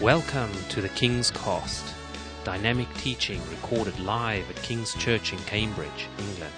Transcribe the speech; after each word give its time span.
Welcome 0.00 0.50
to 0.70 0.80
the 0.80 0.88
King's 0.88 1.30
Cast, 1.30 1.84
dynamic 2.42 2.88
teaching 2.94 3.38
recorded 3.50 4.00
live 4.00 4.48
at 4.48 4.56
King's 4.62 4.94
Church 4.94 5.34
in 5.34 5.38
Cambridge, 5.40 6.08
England. 6.18 6.54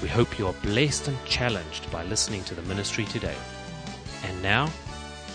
We 0.00 0.08
hope 0.08 0.38
you 0.38 0.46
are 0.46 0.54
blessed 0.62 1.08
and 1.08 1.24
challenged 1.26 1.90
by 1.92 2.04
listening 2.04 2.44
to 2.44 2.54
the 2.54 2.62
ministry 2.62 3.04
today. 3.04 3.36
And 4.24 4.42
now, 4.42 4.70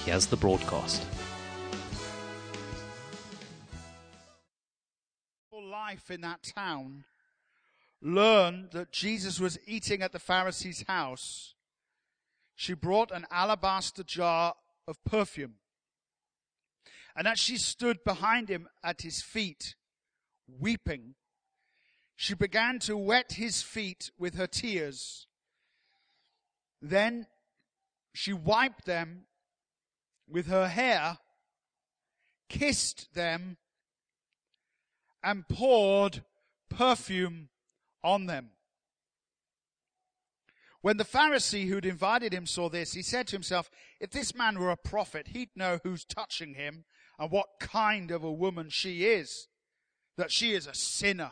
here's 0.04 0.26
the 0.26 0.36
broadcast. 0.36 1.06
life 5.52 6.10
in 6.10 6.22
that 6.22 6.42
town 6.42 7.04
learned 8.02 8.72
that 8.72 8.92
Jesus 8.92 9.40
was 9.40 9.60
eating 9.68 10.02
at 10.02 10.12
the 10.12 10.18
Pharisee's 10.18 10.86
house, 10.88 11.54
she 12.56 12.74
brought 12.74 13.12
an 13.12 13.28
alabaster 13.30 14.02
jar 14.02 14.56
of 14.88 15.04
perfume. 15.04 15.54
And 17.16 17.28
as 17.28 17.40
she 17.40 17.58
stood 17.58 18.04
behind 18.04 18.50
him 18.50 18.68
at 18.84 19.02
his 19.02 19.22
feet, 19.22 19.76
weeping, 20.48 21.16
she 22.16 22.34
began 22.34 22.80
to 22.80 22.98
wet 22.98 23.34
his 23.34 23.62
feet 23.62 24.12
with 24.18 24.36
her 24.36 24.48
tears. 24.48 25.28
Then 26.82 27.28
she 28.14 28.34
wiped 28.34 28.86
them 28.86 29.26
with 30.28 30.48
her 30.48 30.68
hair, 30.68 31.20
kissed 32.50 33.14
them, 33.14 33.58
and 35.24 35.48
poured 35.48 36.24
perfume 36.70 37.50
on 38.04 38.26
them. 38.26 38.52
When 40.82 40.98
the 40.98 41.06
Pharisee 41.06 41.68
who'd 41.70 41.86
invited 41.86 42.34
him 42.34 42.46
saw 42.46 42.68
this, 42.68 42.94
he 42.94 43.02
said 43.02 43.28
to 43.28 43.36
himself, 43.36 43.72
if 44.02 44.12
this 44.12 44.36
man 44.36 44.60
were 44.60 44.72
a 44.72 44.76
prophet, 44.76 45.30
he'd 45.30 45.56
know 45.56 45.80
who's 45.84 46.04
touching 46.04 46.56
him 46.56 46.84
and 47.24 47.32
what 47.32 47.58
kind 47.58 48.12
of 48.12 48.22
a 48.26 48.32
woman 48.32 48.70
she 48.70 49.06
is, 49.06 49.48
that 50.18 50.30
she 50.30 50.54
is 50.54 50.68
a 50.68 50.74
sinner. 50.74 51.32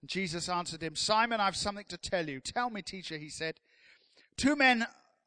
And 0.00 0.08
Jesus 0.08 0.48
answered 0.48 0.82
him, 0.82 0.96
Simon, 0.96 1.42
I've 1.42 1.56
something 1.56 1.84
to 1.90 1.98
tell 1.98 2.26
you. 2.26 2.40
Tell 2.40 2.70
me, 2.70 2.80
teacher, 2.80 3.18
he 3.18 3.28
said. 3.28 3.60
Two 4.38 4.56
men 4.56 4.86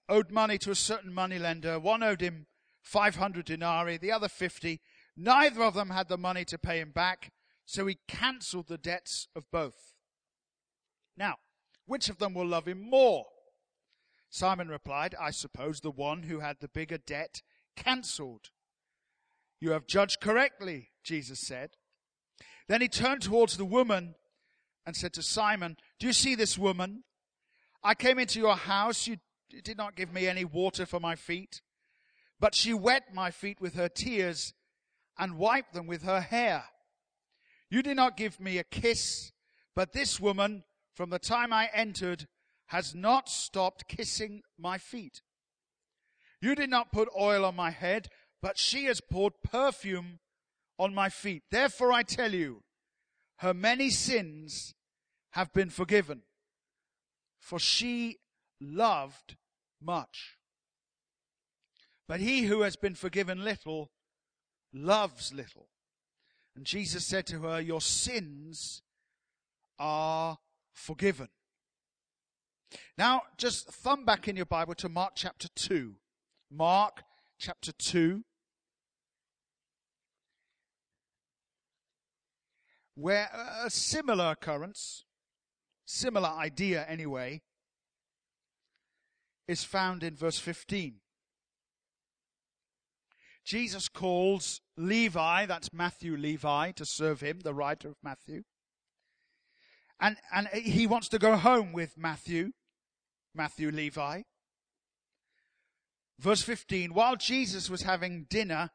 owed 0.10 0.32
money 0.32 0.58
to 0.58 0.72
a 0.72 0.76
certain 0.76 1.14
moneylender. 1.14 1.80
One 1.80 2.02
owed 2.02 2.22
him 2.22 2.48
500 2.82 3.46
denarii, 3.46 3.98
the 3.98 4.12
other 4.12 4.28
50. 4.28 4.82
Neither 5.16 5.62
of 5.62 5.76
them 5.76 5.92
had 5.92 6.10
the 6.10 6.18
money 6.18 6.44
to 6.46 6.58
pay 6.58 6.80
him 6.80 6.90
back, 6.90 7.32
so 7.68 7.86
he 7.86 8.00
cancelled 8.08 8.68
the 8.68 8.80
debts 8.80 9.28
of 9.36 9.44
both. 9.52 9.94
Now, 11.16 11.36
which 11.86 12.10
of 12.10 12.18
them 12.18 12.34
will 12.34 12.48
love 12.48 12.68
him 12.68 12.90
more? 12.90 13.26
Simon 14.32 14.70
replied, 14.70 15.14
I 15.22 15.30
suppose 15.30 15.82
the 15.82 15.92
one 15.92 16.24
who 16.24 16.40
had 16.40 16.58
the 16.62 16.68
bigger 16.68 16.98
debt 16.98 17.44
cancelled. 17.76 18.50
You 19.60 19.72
have 19.72 19.88
judged 19.88 20.20
correctly, 20.22 20.90
Jesus 21.04 21.40
said. 21.40 21.72
Then 22.68 22.82
he 22.82 22.88
turned 22.88 23.22
towards 23.22 23.58
the 23.58 23.66
woman 23.66 24.16
and 24.86 24.96
said 24.96 25.14
to 25.14 25.22
Simon, 25.22 25.78
Do 26.00 26.08
you 26.08 26.14
see 26.14 26.36
this 26.36 26.58
woman? 26.58 27.04
I 27.84 27.94
came 27.96 28.20
into 28.20 28.40
your 28.40 28.56
house. 28.56 29.08
You 29.08 29.18
did 29.64 29.78
not 29.78 29.96
give 29.96 30.14
me 30.14 30.28
any 30.28 30.46
water 30.46 30.86
for 30.86 31.00
my 31.00 31.16
feet, 31.16 31.62
but 32.40 32.54
she 32.54 32.74
wet 32.74 33.14
my 33.14 33.32
feet 33.32 33.62
with 33.62 33.76
her 33.76 33.90
tears 33.90 34.54
and 35.18 35.38
wiped 35.38 35.74
them 35.74 35.88
with 35.88 36.04
her 36.04 36.22
hair. 36.22 36.66
You 37.70 37.82
did 37.82 37.96
not 37.96 38.18
give 38.18 38.40
me 38.40 38.58
a 38.58 38.64
kiss, 38.64 39.32
but 39.76 39.94
this 39.94 40.20
woman, 40.20 40.64
from 40.96 41.10
the 41.10 41.20
time 41.20 41.52
I 41.52 41.70
entered, 41.74 42.28
has 42.68 42.94
not 42.94 43.30
stopped 43.30 43.88
kissing 43.88 44.42
my 44.58 44.78
feet. 44.78 45.22
You 46.42 46.56
did 46.56 46.70
not 46.70 46.92
put 46.92 47.10
oil 47.18 47.46
on 47.46 47.56
my 47.56 47.72
head, 47.72 48.08
but 48.42 48.58
she 48.58 48.86
has 48.86 49.02
poured 49.02 49.34
perfume 49.44 50.20
on 50.78 50.94
my 50.94 51.10
feet. 51.10 51.44
Therefore 51.50 51.92
I 51.92 52.04
tell 52.04 52.34
you, 52.34 52.64
her 53.38 53.54
many 53.54 53.90
sins 53.90 54.74
have 55.32 55.54
been 55.54 55.70
forgiven, 55.70 56.22
for 57.40 57.60
she 57.60 58.18
loved 58.60 59.36
much. 59.82 60.38
But 62.08 62.20
he 62.20 62.44
who 62.44 62.62
has 62.62 62.76
been 62.76 62.96
forgiven 62.96 63.44
little 63.44 63.92
loves 64.74 65.34
little. 65.34 65.68
And 66.56 66.66
Jesus 66.66 67.06
said 67.06 67.28
to 67.28 67.40
her, 67.42 67.62
Your 67.62 67.82
sins 67.82 68.82
are 69.78 70.40
forgiven. 70.74 71.28
Now, 72.98 73.24
just 73.38 73.70
thumb 73.70 74.06
back 74.06 74.28
in 74.28 74.36
your 74.36 74.46
Bible 74.46 74.76
to 74.76 74.90
Mark 74.90 75.14
chapter 75.16 75.48
2. 75.56 75.96
Mark 76.52 77.04
chapter 77.38 77.72
2. 77.72 78.24
Where 83.00 83.30
a 83.64 83.70
similar 83.70 84.32
occurrence, 84.32 85.06
similar 85.86 86.30
idea 86.30 86.84
anyway, 86.90 87.44
is 89.48 89.64
found 89.64 90.02
in 90.02 90.16
verse 90.16 90.40
15. 90.40 90.96
Jesus 93.46 93.88
calls 93.88 94.62
Levi, 94.76 95.46
that's 95.46 95.72
Matthew 95.72 96.18
Levi, 96.18 96.72
to 96.72 96.86
serve 96.88 97.22
him, 97.22 97.42
the 97.42 97.54
writer 97.54 97.90
of 97.90 97.98
Matthew. 98.02 98.42
And, 100.00 100.18
and 100.34 100.48
he 100.48 100.88
wants 100.88 101.08
to 101.10 101.20
go 101.20 101.36
home 101.36 101.74
with 101.74 102.00
Matthew, 102.00 102.54
Matthew 103.36 103.70
Levi. 103.70 104.24
Verse 106.18 106.42
15, 106.42 106.96
while 106.96 107.16
Jesus 107.16 107.70
was 107.70 107.84
having 107.84 108.26
dinner 108.28 108.72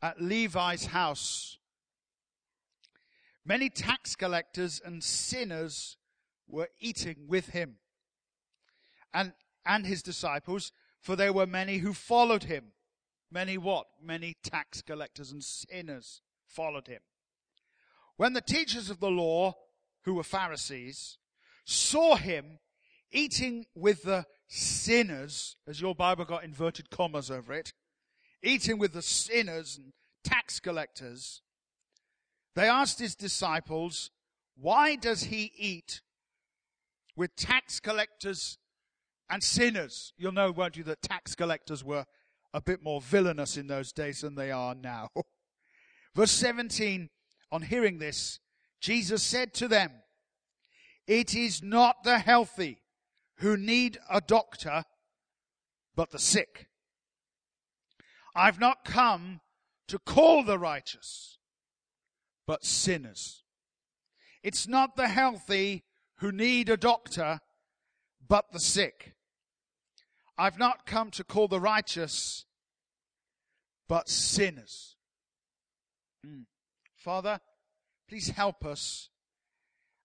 at 0.00 0.22
Levi's 0.22 0.86
house, 0.86 1.58
many 3.44 3.68
tax 3.68 4.14
collectors 4.14 4.80
and 4.84 5.02
sinners 5.02 5.96
were 6.48 6.68
eating 6.80 7.26
with 7.26 7.48
him 7.48 7.76
and, 9.12 9.32
and 9.64 9.86
his 9.86 10.02
disciples, 10.02 10.72
for 11.00 11.16
there 11.16 11.32
were 11.32 11.46
many 11.46 11.78
who 11.78 11.92
followed 11.92 12.44
him. 12.44 12.72
Many 13.30 13.58
what? 13.58 13.86
Many 14.02 14.36
tax 14.42 14.82
collectors 14.82 15.32
and 15.32 15.42
sinners 15.42 16.20
followed 16.46 16.86
him. 16.86 17.00
When 18.16 18.34
the 18.34 18.40
teachers 18.40 18.90
of 18.90 19.00
the 19.00 19.10
law, 19.10 19.54
who 20.04 20.14
were 20.14 20.22
Pharisees, 20.22 21.18
saw 21.64 22.16
him 22.16 22.58
eating 23.10 23.66
with 23.74 24.02
the 24.02 24.26
sinners, 24.48 25.56
as 25.66 25.80
your 25.80 25.94
Bible 25.94 26.24
got 26.24 26.44
inverted 26.44 26.90
commas 26.90 27.30
over 27.30 27.52
it, 27.52 27.72
eating 28.42 28.78
with 28.78 28.92
the 28.92 29.02
sinners 29.02 29.76
and 29.76 29.92
tax 30.24 30.60
collectors, 30.60 31.42
they 32.54 32.68
asked 32.68 32.98
his 32.98 33.14
disciples, 33.14 34.10
why 34.56 34.96
does 34.96 35.24
he 35.24 35.52
eat 35.56 36.02
with 37.16 37.34
tax 37.36 37.80
collectors 37.80 38.58
and 39.30 39.42
sinners? 39.42 40.12
You'll 40.16 40.32
know, 40.32 40.50
won't 40.50 40.76
you, 40.76 40.84
that 40.84 41.02
tax 41.02 41.34
collectors 41.34 41.82
were 41.82 42.04
a 42.54 42.60
bit 42.60 42.82
more 42.82 43.00
villainous 43.00 43.56
in 43.56 43.66
those 43.66 43.92
days 43.92 44.20
than 44.20 44.34
they 44.34 44.50
are 44.50 44.74
now. 44.74 45.08
Verse 46.14 46.30
17, 46.32 47.08
on 47.50 47.62
hearing 47.62 47.98
this, 47.98 48.38
Jesus 48.80 49.22
said 49.22 49.54
to 49.54 49.68
them, 49.68 49.90
It 51.06 51.34
is 51.34 51.62
not 51.62 52.04
the 52.04 52.18
healthy 52.18 52.82
who 53.38 53.56
need 53.56 53.98
a 54.10 54.20
doctor, 54.20 54.84
but 55.96 56.10
the 56.10 56.18
sick. 56.18 56.68
I've 58.34 58.60
not 58.60 58.84
come 58.84 59.40
to 59.88 59.98
call 59.98 60.44
the 60.44 60.58
righteous, 60.58 61.38
but 62.46 62.64
sinners. 62.64 63.44
It's 64.42 64.66
not 64.66 64.96
the 64.96 65.08
healthy 65.08 65.84
who 66.16 66.32
need 66.32 66.68
a 66.68 66.76
doctor, 66.76 67.40
but 68.26 68.52
the 68.52 68.60
sick. 68.60 69.14
I've 70.36 70.58
not 70.58 70.86
come 70.86 71.10
to 71.12 71.24
call 71.24 71.48
the 71.48 71.60
righteous, 71.60 72.44
but 73.88 74.08
sinners. 74.08 74.96
Mm. 76.26 76.44
Father, 76.96 77.40
please 78.08 78.30
help 78.30 78.64
us 78.64 79.10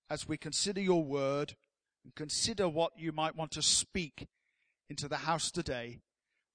as 0.10 0.28
we 0.28 0.38
consider 0.38 0.82
your 0.82 1.04
word 1.04 1.56
and 2.04 2.16
consider 2.16 2.70
what 2.70 2.94
you 2.98 3.12
might 3.12 3.36
want 3.36 3.52
to 3.52 3.62
speak 3.62 4.28
into 4.90 5.08
the 5.08 5.18
house 5.18 5.52
today 5.52 6.00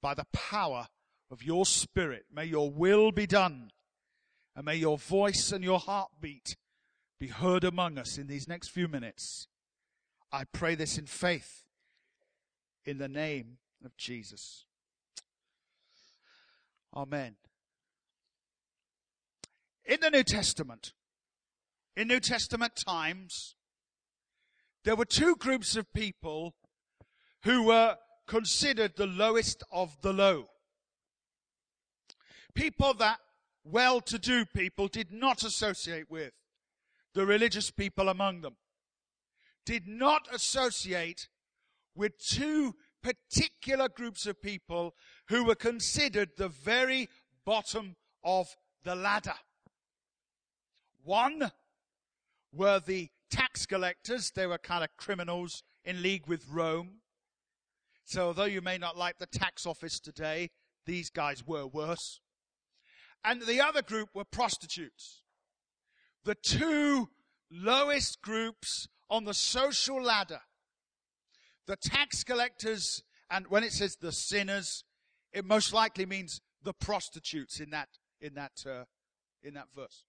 by 0.00 0.14
the 0.14 0.26
power 0.32 0.88
of 1.30 1.42
your 1.42 1.66
spirit. 1.66 2.24
May 2.32 2.46
your 2.46 2.70
will 2.70 3.12
be 3.12 3.26
done 3.26 3.70
and 4.54 4.66
may 4.66 4.76
your 4.76 4.98
voice 4.98 5.52
and 5.52 5.64
your 5.64 5.78
heartbeat 5.78 6.56
be 7.18 7.28
heard 7.28 7.64
among 7.64 7.98
us 7.98 8.18
in 8.18 8.26
these 8.26 8.48
next 8.48 8.68
few 8.68 8.88
minutes. 8.88 9.46
I 10.30 10.44
pray 10.44 10.74
this 10.74 10.98
in 10.98 11.06
faith 11.06 11.64
in 12.84 12.98
the 12.98 13.08
name 13.08 13.58
of 13.84 13.96
Jesus. 13.96 14.64
Amen. 16.94 17.36
In 19.84 20.00
the 20.00 20.10
New 20.10 20.22
Testament, 20.22 20.92
in 21.96 22.08
New 22.08 22.20
Testament 22.20 22.76
times, 22.76 23.54
there 24.84 24.96
were 24.96 25.04
two 25.04 25.36
groups 25.36 25.76
of 25.76 25.92
people 25.92 26.54
who 27.44 27.64
were 27.64 27.96
considered 28.26 28.96
the 28.96 29.06
lowest 29.06 29.62
of 29.70 30.00
the 30.02 30.12
low. 30.12 30.46
People 32.54 32.94
that 32.94 33.18
well-to-do 33.64 34.46
people 34.46 34.88
did 34.88 35.12
not 35.12 35.42
associate 35.42 36.10
with. 36.10 36.32
The 37.14 37.26
religious 37.26 37.70
people 37.70 38.08
among 38.08 38.40
them 38.40 38.56
did 39.64 39.86
not 39.86 40.26
associate 40.32 41.28
with 41.94 42.18
two 42.18 42.74
particular 43.02 43.88
groups 43.88 44.26
of 44.26 44.40
people 44.40 44.94
who 45.28 45.44
were 45.44 45.54
considered 45.54 46.30
the 46.36 46.48
very 46.48 47.08
bottom 47.44 47.96
of 48.24 48.56
the 48.84 48.94
ladder. 48.94 49.34
One 51.04 51.52
were 52.52 52.80
the 52.80 53.10
tax 53.30 53.66
collectors. 53.66 54.30
They 54.30 54.46
were 54.46 54.58
kind 54.58 54.84
of 54.84 54.90
criminals 54.96 55.62
in 55.84 56.02
league 56.02 56.26
with 56.26 56.48
Rome. 56.48 57.00
So 58.04 58.28
although 58.28 58.44
you 58.44 58.60
may 58.60 58.78
not 58.78 58.96
like 58.96 59.18
the 59.18 59.26
tax 59.26 59.66
office 59.66 60.00
today, 60.00 60.50
these 60.86 61.10
guys 61.10 61.46
were 61.46 61.66
worse. 61.66 62.20
And 63.24 63.42
the 63.42 63.60
other 63.60 63.82
group 63.82 64.10
were 64.14 64.24
prostitutes. 64.24 65.22
The 66.24 66.34
two 66.34 67.08
lowest 67.50 68.22
groups 68.22 68.88
on 69.08 69.24
the 69.24 69.34
social 69.34 70.02
ladder. 70.02 70.40
The 71.66 71.76
tax 71.76 72.24
collectors, 72.24 73.02
and 73.30 73.46
when 73.46 73.62
it 73.62 73.72
says 73.72 73.96
the 73.96 74.12
sinners, 74.12 74.84
it 75.32 75.44
most 75.44 75.72
likely 75.72 76.06
means 76.06 76.40
the 76.62 76.72
prostitutes 76.72 77.60
in 77.60 77.70
that, 77.70 77.88
in 78.20 78.34
that, 78.34 78.64
uh, 78.66 78.84
in 79.42 79.54
that 79.54 79.68
verse. 79.74 80.04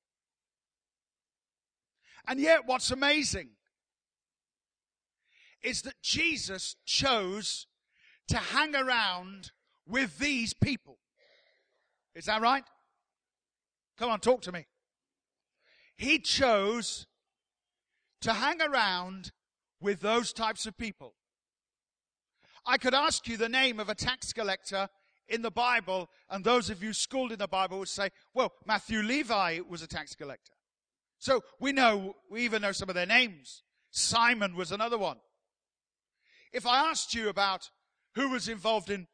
And 2.28 2.40
yet 2.40 2.62
what's 2.66 2.92
amazing 2.92 3.50
is 5.62 5.82
that 5.84 6.02
Jesus 6.02 6.76
chose 6.86 7.68
to 8.28 8.38
hang 8.38 8.76
around 8.76 9.52
with 9.88 10.18
these 10.20 10.54
people. 10.54 10.98
Is 12.16 12.26
that 12.26 12.42
right? 12.42 12.64
Come 13.98 14.10
on, 14.10 14.20
talk 14.20 14.42
to 14.44 14.52
me. 14.52 14.66
He 15.96 16.20
chose 16.20 17.06
to 18.22 18.34
hang 18.34 18.62
around 18.62 19.32
with 19.80 20.00
those 20.00 20.34
types 20.34 20.66
of 20.66 20.78
people. 20.78 21.14
I 22.66 22.78
could 22.78 22.94
ask 22.94 23.28
you 23.28 23.38
the 23.38 23.50
name 23.50 23.80
of 23.80 23.90
a 23.90 23.96
tax 23.96 24.32
collector 24.32 24.88
in 25.28 25.42
the 25.42 25.52
Bible, 25.52 26.10
and 26.30 26.44
those 26.44 26.70
of 26.70 26.82
you 26.82 26.94
schooled 26.94 27.32
in 27.32 27.40
the 27.40 27.48
Bible 27.48 27.80
would 27.80 27.90
say, 27.90 28.10
well, 28.34 28.54
Matthew 28.66 29.02
Levi 29.02 29.60
was 29.68 29.82
a 29.82 29.88
tax 29.88 30.16
collector. 30.16 30.54
So 31.20 31.42
we 31.60 31.72
know, 31.72 32.16
we 32.30 32.44
even 32.44 32.62
know 32.62 32.72
some 32.72 32.90
of 32.90 32.96
their 32.96 33.06
names. 33.06 33.64
Simon 33.92 34.56
was 34.56 34.72
another 34.72 34.98
one. 34.98 35.18
If 36.52 36.66
I 36.66 36.90
asked 36.90 37.14
you 37.14 37.30
about 37.30 37.70
who 38.16 38.30
was 38.30 38.48
involved 38.48 38.90
in, 38.90 39.08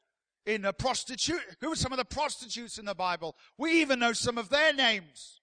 in 0.45 0.65
a 0.65 0.73
prostitute, 0.73 1.41
who 1.61 1.69
were 1.69 1.75
some 1.75 1.91
of 1.91 1.97
the 1.97 2.05
prostitutes 2.05 2.77
in 2.77 2.85
the 2.85 2.95
Bible, 2.95 3.35
we 3.57 3.81
even 3.81 3.99
know 3.99 4.13
some 4.13 4.37
of 4.37 4.49
their 4.49 4.73
names. 4.73 5.41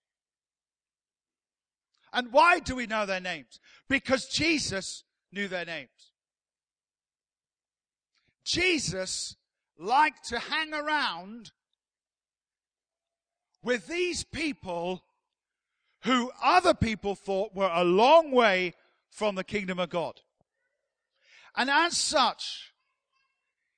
And 2.12 2.32
why 2.32 2.60
do 2.60 2.74
we 2.74 2.86
know 2.86 3.06
their 3.06 3.20
names? 3.20 3.60
Because 3.88 4.26
Jesus 4.26 5.04
knew 5.32 5.48
their 5.48 5.64
names. 5.64 6.12
Jesus 8.44 9.36
liked 9.78 10.28
to 10.28 10.38
hang 10.38 10.72
around 10.72 11.50
with 13.62 13.86
these 13.88 14.24
people 14.24 15.02
who 16.02 16.30
other 16.42 16.72
people 16.72 17.14
thought 17.14 17.54
were 17.54 17.70
a 17.72 17.84
long 17.84 18.30
way 18.30 18.74
from 19.10 19.34
the 19.34 19.44
kingdom 19.44 19.78
of 19.78 19.90
God. 19.90 20.20
And 21.56 21.68
as 21.68 21.96
such, 21.96 22.72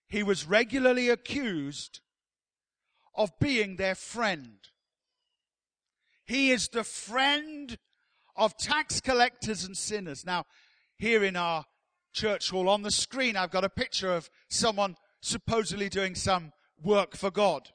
he 0.08 0.22
was 0.22 0.46
regularly 0.46 1.08
accused 1.08 2.00
of 3.14 3.38
being 3.38 3.76
their 3.76 3.94
friend. 3.94 4.58
He 6.24 6.50
is 6.50 6.68
the 6.68 6.84
friend 6.84 7.78
of 8.36 8.56
tax 8.56 9.00
collectors 9.00 9.64
and 9.64 9.76
sinners. 9.76 10.24
Now, 10.24 10.44
here 10.96 11.24
in 11.24 11.36
our 11.36 11.64
church 12.12 12.50
hall 12.50 12.68
on 12.68 12.82
the 12.82 12.90
screen, 12.90 13.36
I've 13.36 13.50
got 13.50 13.64
a 13.64 13.70
picture 13.70 14.12
of 14.12 14.30
someone 14.48 14.96
supposedly 15.20 15.88
doing 15.88 16.14
some 16.14 16.52
work 16.82 17.16
for 17.16 17.30
God. 17.30 17.70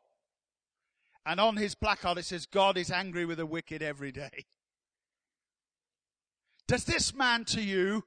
And 1.25 1.39
on 1.39 1.57
his 1.57 1.75
placard 1.75 2.17
it 2.17 2.25
says, 2.25 2.45
God 2.45 2.77
is 2.77 2.91
angry 2.91 3.25
with 3.25 3.37
the 3.37 3.45
wicked 3.45 3.81
every 3.81 4.11
day. 4.11 4.45
Does 6.67 6.85
this 6.85 7.13
man 7.13 7.45
to 7.45 7.61
you, 7.61 8.05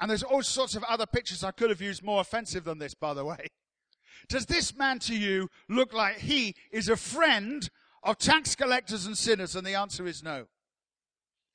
and 0.00 0.10
there's 0.10 0.22
all 0.22 0.42
sorts 0.42 0.74
of 0.74 0.84
other 0.84 1.06
pictures 1.06 1.44
I 1.44 1.50
could 1.50 1.70
have 1.70 1.80
used 1.80 2.02
more 2.02 2.20
offensive 2.20 2.64
than 2.64 2.78
this, 2.78 2.94
by 2.94 3.14
the 3.14 3.24
way. 3.24 3.46
Does 4.28 4.46
this 4.46 4.76
man 4.76 4.98
to 5.00 5.16
you 5.16 5.48
look 5.68 5.92
like 5.92 6.18
he 6.18 6.54
is 6.70 6.88
a 6.88 6.96
friend 6.96 7.68
of 8.02 8.18
tax 8.18 8.54
collectors 8.54 9.06
and 9.06 9.16
sinners? 9.16 9.56
And 9.56 9.66
the 9.66 9.74
answer 9.74 10.06
is 10.06 10.22
no. 10.22 10.46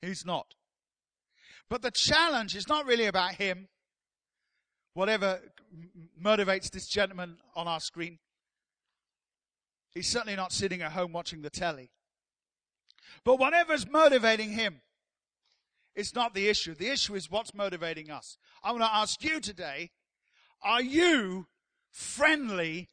He's 0.02 0.26
not. 0.26 0.54
But 1.70 1.82
the 1.82 1.92
challenge 1.92 2.56
is 2.56 2.68
not 2.68 2.86
really 2.86 3.06
about 3.06 3.36
him 3.36 3.68
whatever 4.94 5.40
motivates 6.20 6.72
this 6.72 6.88
gentleman 6.88 7.38
on 7.56 7.68
our 7.68 7.80
screen. 7.80 8.18
He's 9.94 10.08
certainly 10.08 10.36
not 10.36 10.52
sitting 10.52 10.82
at 10.82 10.94
home 10.94 11.12
watching 11.12 11.44
the 11.44 11.52
telly. 11.52 11.92
But 13.24 13.40
whatever's 13.40 13.88
motivating 13.88 14.52
him, 14.54 14.82
it's 15.98 16.14
not 16.14 16.36
the 16.36 16.48
issue. 16.48 16.76
The 16.76 16.92
issue 16.92 17.16
is 17.16 17.32
what's 17.32 17.56
motivating 17.56 18.12
us. 18.12 18.38
I 18.64 18.72
want 18.72 18.84
to 18.84 18.96
ask 18.96 19.24
you 19.24 19.40
today, 19.40 19.90
are 20.62 20.82
you 20.82 21.48
friendly 21.90 22.90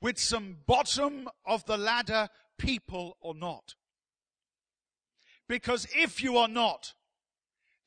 with 0.00 0.20
some 0.20 0.58
bottom 0.66 1.28
of 1.44 1.66
the 1.66 1.76
ladder 1.76 2.28
people 2.58 3.16
or 3.20 3.34
not? 3.34 3.74
Because 5.48 5.88
if 5.96 6.22
you 6.22 6.36
are 6.36 6.46
not, 6.46 6.94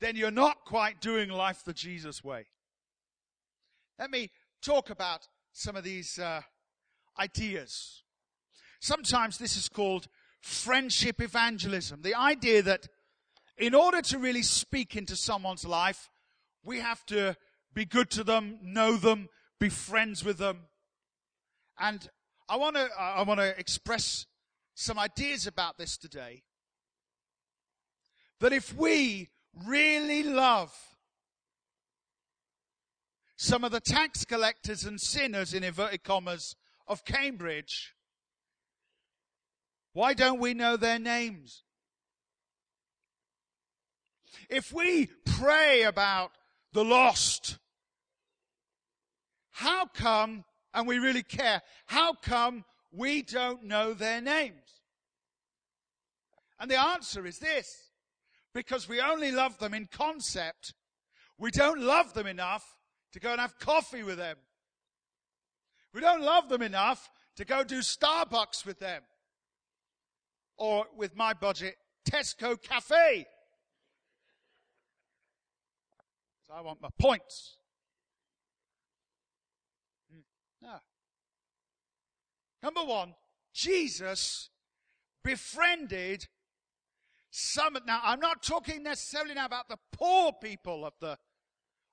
then 0.02 0.18
you're 0.18 0.32
not 0.32 0.66
quite 0.66 1.00
doing 1.00 1.30
life 1.30 1.64
the 1.64 1.74
Jesus 1.74 2.22
way. 2.22 2.48
Let 3.98 4.12
me 4.12 4.32
talk 4.62 4.90
about 4.90 5.30
some 5.54 5.78
of 5.78 5.86
these 5.86 6.20
uh, 6.20 6.42
ideas. 7.18 8.04
Sometimes 8.82 9.38
this 9.38 9.56
is 9.56 9.70
called 9.70 10.10
friendship 10.42 11.22
evangelism. 11.22 12.02
The 12.02 12.16
idea 12.16 12.64
that 12.64 12.90
in 13.62 13.76
order 13.76 14.02
to 14.02 14.18
really 14.18 14.42
speak 14.42 14.96
into 14.96 15.16
someone's 15.16 15.64
life, 15.64 16.10
we 16.64 16.80
have 16.80 17.06
to 17.06 17.38
be 17.74 17.86
good 17.86 18.10
to 18.12 18.24
them, 18.24 18.58
know 18.62 18.98
them, 18.98 19.30
be 19.60 19.70
friends 19.70 20.26
with 20.26 20.38
them. 20.38 20.62
And 21.80 22.10
I 22.50 22.58
want 22.58 22.76
to, 22.76 22.90
I 23.00 23.22
want 23.22 23.40
to 23.40 23.58
express 23.58 24.26
some 24.74 25.00
ideas 25.00 25.48
about 25.48 25.78
this 25.78 25.96
today. 25.98 26.44
That 28.40 28.52
if 28.52 28.76
we 28.76 29.30
really 29.66 30.24
love 30.24 30.74
some 33.38 33.64
of 33.64 33.72
the 33.72 33.80
tax 33.80 34.26
collectors 34.26 34.86
and 34.86 35.00
sinners, 35.00 35.54
in 35.54 35.64
inverted 35.64 36.04
commas, 36.04 36.56
of 36.88 37.06
Cambridge. 37.06 37.94
Why 39.94 40.14
don't 40.14 40.40
we 40.40 40.54
know 40.54 40.78
their 40.78 41.00
names? 41.00 41.64
If 44.52 44.74
we 44.74 45.08
pray 45.26 45.84
about 45.84 46.34
the 46.74 46.84
lost, 46.84 47.58
how 49.52 49.86
come, 49.86 50.44
and 50.74 50.86
we 50.86 51.00
really 51.00 51.24
care, 51.24 51.62
how 51.86 52.14
come 52.14 52.66
we 52.92 53.22
don't 53.22 53.64
know 53.64 53.94
their 53.94 54.20
names? 54.20 54.82
And 56.60 56.70
the 56.70 56.80
answer 56.80 57.26
is 57.26 57.40
this 57.40 57.92
because 58.54 58.90
we 58.90 59.00
only 59.00 59.32
love 59.32 59.58
them 59.58 59.74
in 59.74 59.88
concept, 59.88 60.74
we 61.38 61.50
don't 61.50 61.80
love 61.80 62.14
them 62.14 62.28
enough 62.28 62.78
to 63.14 63.22
go 63.22 63.32
and 63.32 63.40
have 63.40 63.58
coffee 63.58 64.04
with 64.04 64.18
them. 64.18 64.36
We 65.94 66.02
don't 66.02 66.22
love 66.22 66.50
them 66.50 66.62
enough 66.62 67.10
to 67.38 67.46
go 67.46 67.64
do 67.64 67.80
Starbucks 67.80 68.66
with 68.66 68.80
them. 68.80 69.02
Or 70.58 70.86
with 70.96 71.16
my 71.16 71.34
budget, 71.34 71.76
Tesco 72.08 72.62
Cafe. 72.62 73.26
So 76.38 76.41
I 76.54 76.62
want 76.62 76.82
my 76.82 76.90
points. 77.00 77.58
Hmm. 80.12 80.22
No. 80.62 80.76
Number 82.62 82.82
one, 82.84 83.16
Jesus 83.54 84.50
befriended 85.24 86.28
some. 87.30 87.78
Now, 87.86 88.02
I'm 88.04 88.20
not 88.20 88.44
talking 88.44 88.84
necessarily 88.84 89.34
now 89.34 89.46
about 89.46 89.70
the 89.70 89.78
poor 89.92 90.34
people 90.34 90.86
of 90.86 90.94
the, 91.00 91.18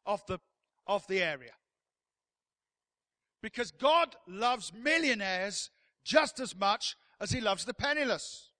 of 0.04 0.24
the 0.26 0.40
of 0.88 1.06
the 1.06 1.22
area. 1.22 1.52
Because 3.42 3.70
God 3.70 4.16
loves 4.26 4.72
millionaires 4.72 5.70
just 6.04 6.40
as 6.40 6.56
much 6.56 6.96
as 7.20 7.30
he 7.30 7.40
loves 7.40 7.64
the 7.64 7.74
penniless. 7.74 8.50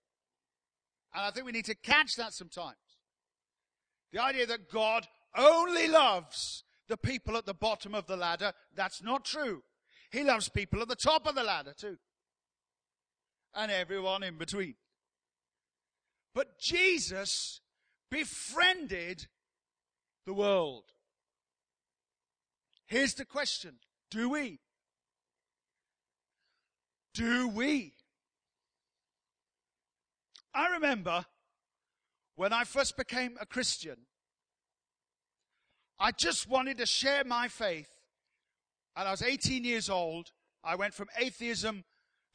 And 1.13 1.25
I 1.25 1.31
think 1.31 1.45
we 1.45 1.51
need 1.51 1.65
to 1.65 1.75
catch 1.75 2.15
that 2.15 2.33
sometimes. 2.33 2.77
The 4.13 4.21
idea 4.21 4.45
that 4.45 4.71
God 4.71 5.07
only 5.37 5.87
loves 5.87 6.63
the 6.87 6.97
people 6.97 7.37
at 7.37 7.45
the 7.45 7.53
bottom 7.53 7.93
of 7.93 8.07
the 8.07 8.17
ladder, 8.17 8.53
that's 8.75 9.03
not 9.03 9.23
true. 9.25 9.63
He 10.11 10.23
loves 10.23 10.49
people 10.49 10.81
at 10.81 10.87
the 10.87 10.95
top 10.95 11.27
of 11.27 11.35
the 11.35 11.43
ladder 11.43 11.73
too. 11.77 11.97
and 13.55 13.71
everyone 13.71 14.23
in 14.23 14.37
between. 14.37 14.75
But 16.33 16.59
Jesus 16.59 17.61
befriended 18.11 19.27
the 20.25 20.33
world. 20.33 20.85
Here's 22.85 23.13
the 23.15 23.25
question. 23.25 23.75
Do 24.09 24.29
we? 24.29 24.59
Do 27.13 27.47
we? 27.47 27.93
I 30.53 30.69
remember 30.69 31.25
when 32.35 32.53
I 32.53 32.63
first 32.63 32.97
became 32.97 33.35
a 33.39 33.45
Christian, 33.45 33.97
I 35.99 36.11
just 36.11 36.49
wanted 36.49 36.77
to 36.77 36.85
share 36.85 37.23
my 37.23 37.47
faith. 37.47 37.89
And 38.95 39.07
I 39.07 39.11
was 39.11 39.21
18 39.21 39.63
years 39.63 39.89
old. 39.89 40.31
I 40.63 40.75
went 40.75 40.93
from 40.93 41.07
atheism 41.17 41.83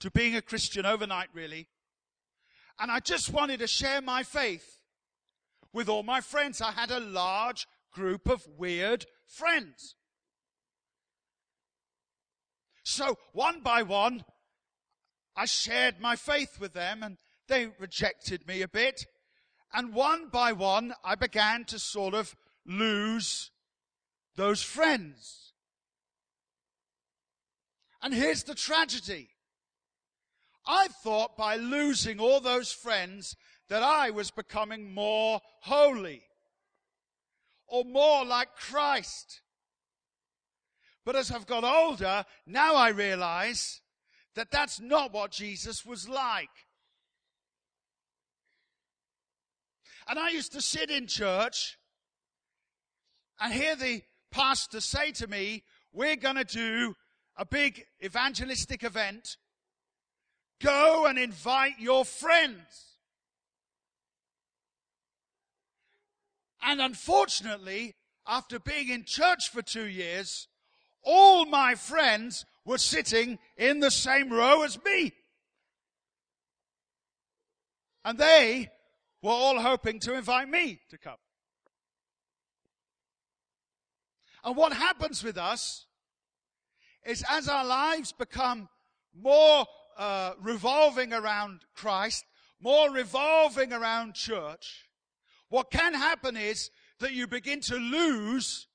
to 0.01 0.11
being 0.11 0.37
a 0.37 0.43
Christian 0.43 0.85
overnight, 0.85 1.29
really. 1.33 1.69
And 2.79 2.91
I 2.91 3.01
just 3.01 3.33
wanted 3.33 3.61
to 3.61 3.67
share 3.67 4.03
my 4.03 4.23
faith 4.23 4.79
with 5.73 5.89
all 5.89 6.03
my 6.03 6.21
friends. 6.21 6.61
I 6.61 6.73
had 6.73 6.91
a 6.91 7.01
large 7.01 7.67
group 7.93 8.29
of 8.29 8.47
weird 8.59 9.07
friends. 9.27 9.95
So 12.83 13.17
one 13.33 13.61
by 13.61 13.83
one, 13.83 14.25
I 15.37 15.47
shared 15.47 16.01
my 16.01 16.17
faith 16.17 16.61
with 16.61 16.75
them 16.75 17.03
and 17.03 17.17
they 17.49 17.69
rejected 17.79 18.47
me 18.47 18.63
a 18.63 18.69
bit. 18.69 19.07
And 19.73 19.95
one 19.95 20.29
by 20.29 20.53
one, 20.53 20.95
I 21.03 21.15
began 21.15 21.65
to 21.67 21.79
sort 21.79 22.15
of 22.15 22.37
lose 22.67 23.51
those 24.37 24.63
friends. 24.63 25.53
And 28.03 28.13
here's 28.13 28.43
the 28.43 28.55
tragedy. 28.55 29.31
I 30.67 30.89
thought 30.89 31.37
by 31.37 31.57
losing 31.57 32.21
all 32.21 32.41
those 32.41 32.73
friends 32.73 33.37
that 33.69 33.83
I 33.83 34.11
was 34.11 34.31
becoming 34.31 34.93
more 34.93 35.41
holy 35.63 36.23
or 37.67 37.85
more 37.85 38.25
like 38.25 38.57
Christ. 38.57 39.41
But 41.05 41.17
as 41.17 41.31
I've 41.31 41.47
got 41.47 41.65
older, 41.65 42.25
now 42.47 42.75
I 42.77 42.91
realize 42.91 43.81
that 44.35 44.51
that's 44.51 44.81
not 44.81 45.13
what 45.13 45.31
Jesus 45.31 45.85
was 45.85 46.09
like. 46.09 46.49
And 50.09 50.19
I 50.19 50.31
used 50.31 50.53
to 50.53 50.61
sit 50.61 50.91
in 50.91 51.07
church 51.07 51.79
and 53.41 53.53
hear 53.53 53.77
the 53.77 54.03
pastor 54.35 54.81
say 54.81 55.13
to 55.13 55.29
me, 55.29 55.63
we're 55.93 56.17
going 56.17 56.35
to 56.35 56.45
do 56.45 56.97
a 57.37 57.47
big 57.47 57.85
evangelistic 58.05 58.83
event. 58.83 59.37
Go 60.61 61.07
and 61.07 61.17
invite 61.17 61.79
your 61.79 62.05
friends. 62.05 62.97
And 66.63 66.81
unfortunately, 66.81 67.95
after 68.27 68.59
being 68.59 68.89
in 68.89 69.05
church 69.07 69.51
for 69.51 69.63
two 69.63 69.87
years, 69.87 70.49
all 71.05 71.47
my 71.47 71.77
friends 71.77 72.45
were 72.65 72.79
sitting 72.79 73.39
in 73.57 73.79
the 73.79 73.91
same 73.91 74.31
row 74.31 74.63
as 74.63 74.83
me. 74.85 75.13
And 78.05 78.19
they 78.19 78.71
were 79.23 79.31
all 79.31 79.61
hoping 79.61 80.01
to 80.01 80.15
invite 80.15 80.49
me 80.49 80.81
to 80.91 80.99
come. 80.99 81.19
And 84.45 84.57
what 84.57 84.75
happens 84.75 85.25
with 85.25 85.39
us 85.39 85.87
is 87.05 87.25
as 87.29 87.49
our 87.49 87.65
lives 87.65 88.13
become 88.13 88.69
more 89.19 89.67
uh, 89.97 90.33
revolving 90.41 91.13
around 91.13 91.61
Christ, 91.75 92.25
more 92.61 92.91
revolving 92.91 93.73
around 93.73 94.15
church, 94.15 94.89
what 95.49 95.71
can 95.71 95.95
happen 95.95 96.37
is 96.37 96.71
that 97.01 97.13
you 97.13 97.27
begin 97.27 97.61
to 97.61 97.77
lose 97.77 98.67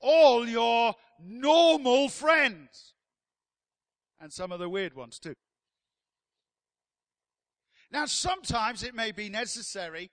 all 0.00 0.46
your 0.46 0.94
normal 1.20 2.08
friends. 2.08 2.94
And 4.20 4.32
some 4.32 4.52
of 4.52 4.60
the 4.60 4.68
weird 4.68 4.94
ones 4.94 5.18
too. 5.18 5.34
Now, 7.90 8.06
sometimes 8.06 8.82
it 8.82 8.94
may 8.94 9.12
be 9.12 9.28
necessary, 9.28 10.10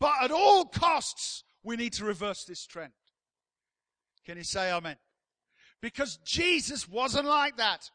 but 0.00 0.12
at 0.22 0.30
all 0.30 0.64
costs, 0.64 1.44
we 1.62 1.76
need 1.76 1.92
to 1.94 2.04
reverse 2.04 2.44
this 2.44 2.66
trend. 2.66 2.92
Can 4.28 4.36
you 4.36 4.44
say 4.44 4.70
amen? 4.70 4.96
Because 5.80 6.18
Jesus 6.22 6.86
wasn't 6.86 7.26
like 7.26 7.56
that. 7.56 7.90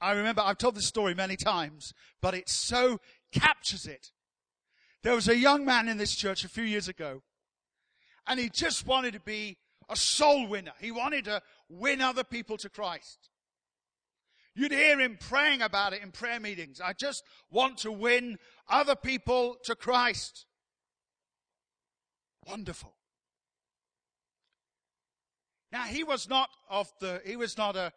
I 0.00 0.12
remember, 0.12 0.42
I've 0.42 0.58
told 0.58 0.76
this 0.76 0.86
story 0.86 1.14
many 1.14 1.34
times, 1.34 1.92
but 2.22 2.32
it 2.32 2.48
so 2.48 3.00
captures 3.32 3.84
it. 3.86 4.12
There 5.02 5.16
was 5.16 5.26
a 5.26 5.36
young 5.36 5.64
man 5.64 5.88
in 5.88 5.96
this 5.96 6.14
church 6.14 6.44
a 6.44 6.48
few 6.48 6.62
years 6.62 6.86
ago, 6.86 7.22
and 8.28 8.38
he 8.38 8.50
just 8.50 8.86
wanted 8.86 9.14
to 9.14 9.20
be 9.20 9.56
a 9.88 9.96
soul 9.96 10.46
winner. 10.46 10.74
He 10.80 10.92
wanted 10.92 11.24
to 11.24 11.42
win 11.68 12.00
other 12.00 12.22
people 12.22 12.56
to 12.58 12.68
Christ. 12.68 13.30
You'd 14.54 14.70
hear 14.70 15.00
him 15.00 15.18
praying 15.18 15.60
about 15.60 15.92
it 15.92 16.02
in 16.04 16.12
prayer 16.12 16.38
meetings. 16.38 16.80
I 16.80 16.92
just 16.92 17.24
want 17.50 17.78
to 17.78 17.90
win 17.90 18.38
other 18.68 18.94
people 18.94 19.56
to 19.64 19.74
Christ. 19.74 20.46
Wonderful. 22.46 22.95
Now 25.76 25.82
he 25.82 26.04
was 26.04 26.26
not 26.26 26.48
of 26.70 26.90
the, 27.00 27.20
he 27.26 27.36
was 27.36 27.58
not 27.58 27.76
a 27.76 27.92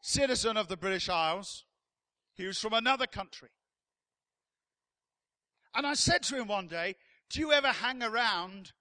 citizen 0.00 0.56
of 0.56 0.68
the 0.68 0.76
British 0.78 1.10
Isles. 1.10 1.66
He 2.32 2.46
was 2.46 2.58
from 2.58 2.72
another 2.72 3.06
country. 3.06 3.50
And 5.74 5.86
I 5.86 5.92
said 5.92 6.22
to 6.22 6.36
him 6.36 6.48
one 6.48 6.66
day, 6.66 6.96
do 7.28 7.40
you 7.40 7.52
ever 7.52 7.68
hang 7.68 8.02
around 8.02 8.72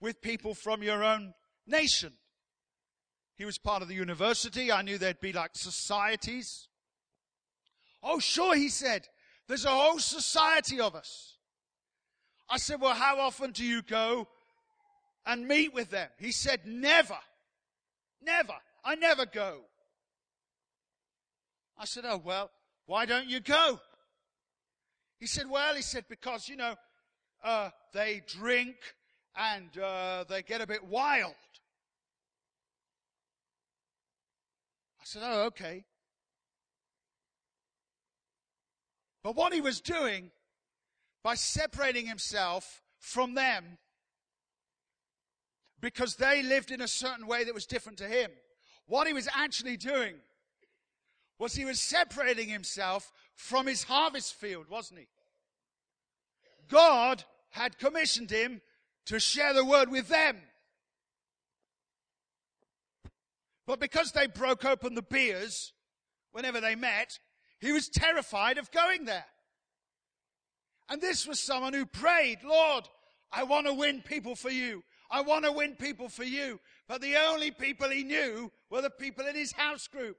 with 0.00 0.22
people 0.22 0.54
from 0.54 0.82
your 0.82 1.04
own 1.04 1.34
nation? 1.66 2.14
He 3.36 3.44
was 3.44 3.58
part 3.58 3.82
of 3.82 3.88
the 3.88 3.94
university. 3.94 4.72
I 4.72 4.80
knew 4.80 4.96
there'd 4.96 5.20
be 5.20 5.34
like 5.34 5.50
societies. 5.52 6.68
Oh, 8.02 8.18
sure, 8.18 8.56
he 8.56 8.70
said. 8.70 9.08
There's 9.46 9.66
a 9.66 9.68
whole 9.68 9.98
society 9.98 10.80
of 10.80 10.94
us. 10.94 11.36
I 12.48 12.56
said, 12.56 12.80
well, 12.80 12.94
how 12.94 13.18
often 13.18 13.50
do 13.50 13.62
you 13.62 13.82
go 13.82 14.26
and 15.26 15.46
meet 15.46 15.74
with 15.74 15.90
them? 15.90 16.08
He 16.18 16.32
said, 16.32 16.60
never. 16.64 17.18
Never. 18.22 18.54
I 18.84 18.94
never 18.94 19.26
go. 19.26 19.60
I 21.78 21.84
said, 21.84 22.04
oh, 22.06 22.20
well, 22.22 22.50
why 22.86 23.06
don't 23.06 23.28
you 23.28 23.40
go? 23.40 23.80
He 25.18 25.26
said, 25.26 25.48
well, 25.48 25.74
he 25.74 25.82
said, 25.82 26.04
because, 26.08 26.48
you 26.48 26.56
know, 26.56 26.74
uh, 27.42 27.70
they 27.92 28.22
drink 28.26 28.76
and 29.36 29.76
uh, 29.78 30.24
they 30.28 30.42
get 30.42 30.60
a 30.60 30.66
bit 30.66 30.84
wild. 30.84 31.34
I 35.00 35.04
said, 35.04 35.22
oh, 35.24 35.42
okay. 35.46 35.84
But 39.22 39.36
what 39.36 39.52
he 39.52 39.60
was 39.60 39.80
doing 39.80 40.30
by 41.22 41.34
separating 41.34 42.06
himself 42.06 42.82
from 42.98 43.34
them 43.34 43.78
because 45.80 46.16
they 46.16 46.42
lived 46.42 46.70
in 46.70 46.80
a 46.80 46.88
certain 46.88 47.26
way 47.26 47.44
that 47.44 47.54
was 47.54 47.66
different 47.66 47.98
to 47.98 48.08
him. 48.08 48.30
What 48.86 49.06
he 49.06 49.12
was 49.12 49.28
actually 49.34 49.76
doing 49.76 50.14
was 51.38 51.54
he 51.54 51.64
was 51.64 51.80
separating 51.80 52.48
himself 52.48 53.12
from 53.34 53.66
his 53.66 53.84
harvest 53.84 54.34
field, 54.34 54.66
wasn't 54.68 55.00
he? 55.00 55.06
God 56.68 57.24
had 57.50 57.78
commissioned 57.78 58.30
him 58.30 58.60
to 59.06 59.20
share 59.20 59.54
the 59.54 59.64
word 59.64 59.90
with 59.90 60.08
them. 60.08 60.36
But 63.66 63.80
because 63.80 64.12
they 64.12 64.26
broke 64.26 64.64
open 64.64 64.94
the 64.94 65.02
beers 65.02 65.72
whenever 66.32 66.60
they 66.60 66.74
met, 66.74 67.18
he 67.60 67.72
was 67.72 67.88
terrified 67.88 68.58
of 68.58 68.70
going 68.70 69.04
there. 69.04 69.26
And 70.88 71.00
this 71.00 71.26
was 71.26 71.38
someone 71.38 71.74
who 71.74 71.84
prayed, 71.84 72.38
Lord, 72.42 72.88
I 73.30 73.44
want 73.44 73.66
to 73.66 73.74
win 73.74 74.00
people 74.00 74.34
for 74.34 74.50
you. 74.50 74.82
I 75.10 75.22
want 75.22 75.44
to 75.44 75.52
win 75.52 75.74
people 75.74 76.08
for 76.08 76.24
you. 76.24 76.60
But 76.86 77.00
the 77.00 77.16
only 77.16 77.50
people 77.50 77.88
he 77.88 78.04
knew 78.04 78.50
were 78.70 78.82
the 78.82 78.90
people 78.90 79.26
in 79.26 79.34
his 79.34 79.52
house 79.52 79.88
group. 79.88 80.18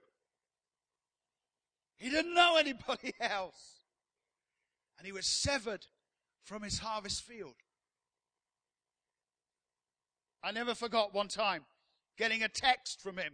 He 1.98 2.10
didn't 2.10 2.34
know 2.34 2.58
anybody 2.58 3.14
else. 3.20 3.82
And 4.98 5.06
he 5.06 5.12
was 5.12 5.28
severed 5.28 5.86
from 6.44 6.64
his 6.64 6.80
harvest 6.80 7.24
field. 7.24 7.56
I 10.44 10.52
never 10.52 10.74
forgot 10.74 11.14
one 11.14 11.28
time 11.28 11.64
getting 12.18 12.44
a 12.44 12.48
text 12.48 13.02
from 13.02 13.18
him. 13.18 13.34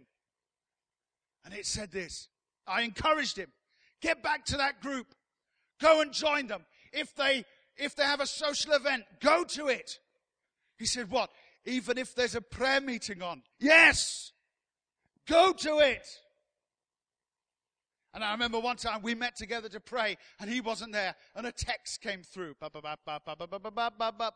And 1.44 1.54
it 1.54 1.66
said 1.66 1.92
this. 1.92 2.28
I 2.66 2.82
encouraged 2.82 3.36
him. 3.36 3.48
Get 4.00 4.22
back 4.22 4.44
to 4.46 4.56
that 4.56 4.80
group. 4.80 5.06
Go 5.80 6.00
and 6.00 6.12
join 6.12 6.46
them. 6.48 6.64
If 6.92 7.14
they, 7.14 7.44
if 7.76 7.94
they 7.94 8.02
have 8.02 8.20
a 8.20 8.26
social 8.26 8.72
event, 8.72 9.04
go 9.20 9.44
to 9.44 9.68
it. 9.68 9.98
He 10.78 10.86
said, 10.86 11.10
what? 11.10 11.30
Even 11.66 11.98
if 11.98 12.14
there's 12.14 12.36
a 12.36 12.40
prayer 12.40 12.80
meeting 12.80 13.22
on? 13.22 13.42
Yes! 13.58 14.32
Go 15.26 15.52
to 15.52 15.78
it! 15.80 16.06
And 18.14 18.24
I 18.24 18.32
remember 18.32 18.58
one 18.58 18.76
time 18.76 19.02
we 19.02 19.14
met 19.14 19.36
together 19.36 19.68
to 19.68 19.80
pray 19.80 20.16
and 20.40 20.48
he 20.48 20.62
wasn't 20.62 20.92
there 20.92 21.14
and 21.34 21.46
a 21.46 21.52
text 21.52 22.00
came 22.00 22.22
through. 22.22 22.54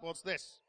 What's 0.00 0.22
this? 0.22 0.60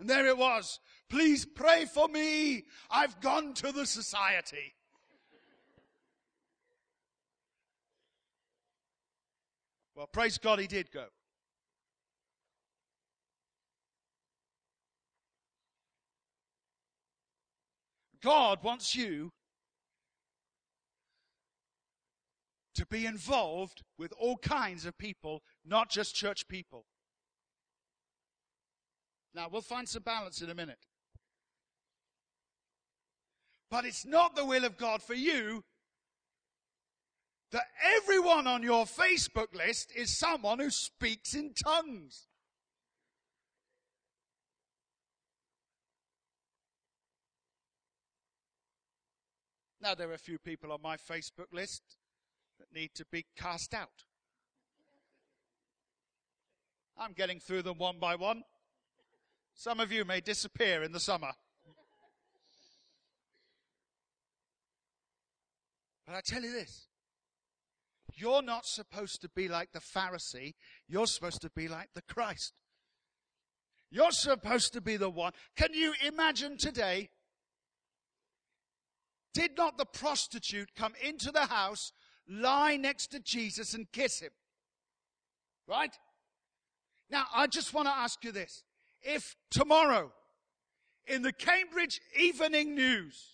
And 0.00 0.08
there 0.08 0.26
it 0.26 0.38
was. 0.38 0.80
Please 1.10 1.44
pray 1.44 1.84
for 1.84 2.08
me. 2.08 2.64
I've 2.90 3.20
gone 3.20 3.52
to 3.54 3.70
the 3.70 3.84
society. 3.84 4.72
Well, 9.94 10.06
praise 10.06 10.38
God, 10.38 10.58
he 10.58 10.66
did 10.66 10.90
go. 10.90 11.04
God 18.24 18.64
wants 18.64 18.96
you 18.96 19.32
to 22.74 22.86
be 22.86 23.04
involved 23.04 23.82
with 23.98 24.14
all 24.18 24.38
kinds 24.38 24.86
of 24.86 24.96
people, 24.96 25.42
not 25.64 25.90
just 25.90 26.14
church 26.14 26.48
people. 26.48 26.86
Now, 29.34 29.48
we'll 29.52 29.60
find 29.60 29.86
some 29.86 30.02
balance 30.02 30.40
in 30.40 30.48
a 30.48 30.54
minute. 30.54 30.86
But 33.70 33.84
it's 33.84 34.06
not 34.06 34.34
the 34.34 34.46
will 34.46 34.64
of 34.64 34.78
God 34.78 35.02
for 35.02 35.14
you 35.14 35.62
that 37.52 37.66
everyone 37.96 38.46
on 38.46 38.62
your 38.62 38.86
Facebook 38.86 39.54
list 39.54 39.92
is 39.94 40.18
someone 40.18 40.60
who 40.60 40.70
speaks 40.70 41.34
in 41.34 41.52
tongues. 41.52 42.26
Now, 49.84 49.94
there 49.94 50.08
are 50.08 50.14
a 50.14 50.18
few 50.18 50.38
people 50.38 50.72
on 50.72 50.80
my 50.82 50.96
Facebook 50.96 51.52
list 51.52 51.82
that 52.58 52.72
need 52.74 52.94
to 52.94 53.04
be 53.12 53.26
cast 53.36 53.74
out. 53.74 54.04
I'm 56.96 57.12
getting 57.12 57.38
through 57.38 57.62
them 57.62 57.76
one 57.76 57.98
by 58.00 58.14
one. 58.14 58.44
Some 59.54 59.80
of 59.80 59.92
you 59.92 60.06
may 60.06 60.22
disappear 60.22 60.82
in 60.82 60.92
the 60.92 61.00
summer. 61.00 61.32
But 66.06 66.16
I 66.16 66.22
tell 66.22 66.42
you 66.42 66.52
this 66.52 66.86
you're 68.14 68.42
not 68.42 68.64
supposed 68.64 69.20
to 69.20 69.28
be 69.28 69.48
like 69.48 69.72
the 69.72 69.80
Pharisee, 69.80 70.54
you're 70.88 71.06
supposed 71.06 71.42
to 71.42 71.50
be 71.50 71.68
like 71.68 71.90
the 71.94 72.02
Christ. 72.02 72.54
You're 73.90 74.12
supposed 74.12 74.72
to 74.72 74.80
be 74.80 74.96
the 74.96 75.10
one. 75.10 75.32
Can 75.56 75.74
you 75.74 75.92
imagine 76.06 76.56
today? 76.56 77.10
Did 79.34 79.56
not 79.58 79.76
the 79.76 79.84
prostitute 79.84 80.70
come 80.76 80.94
into 81.02 81.30
the 81.30 81.46
house, 81.46 81.92
lie 82.28 82.76
next 82.76 83.08
to 83.08 83.20
Jesus, 83.20 83.74
and 83.74 83.90
kiss 83.92 84.20
him? 84.20 84.30
Right? 85.66 85.94
Now, 87.10 87.26
I 87.34 87.48
just 87.48 87.74
want 87.74 87.88
to 87.88 87.94
ask 87.94 88.24
you 88.24 88.32
this 88.32 88.62
if 89.02 89.36
tomorrow 89.50 90.12
in 91.06 91.22
the 91.22 91.32
Cambridge 91.32 92.00
Evening 92.18 92.74
News 92.74 93.26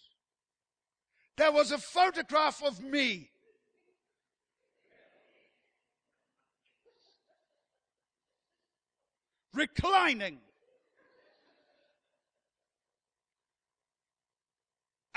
there 1.37 1.53
was 1.53 1.71
a 1.71 1.79
photograph 1.79 2.63
of 2.65 2.83
me 2.83 3.31
reclining 9.55 10.39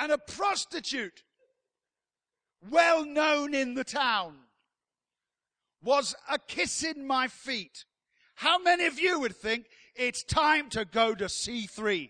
and 0.03 0.11
a 0.11 0.17
prostitute 0.17 1.23
well 2.69 3.05
known 3.05 3.53
in 3.53 3.73
the 3.73 3.85
town 3.85 4.35
was 5.81 6.13
a 6.29 6.37
kissing 6.37 7.07
my 7.07 7.29
feet. 7.29 7.85
How 8.35 8.59
many 8.59 8.85
of 8.85 8.99
you 8.99 9.21
would 9.21 9.33
think 9.33 9.67
it's 9.95 10.21
time 10.23 10.69
to 10.71 10.83
go 10.83 11.15
to 11.15 11.25
C3. 11.25 12.09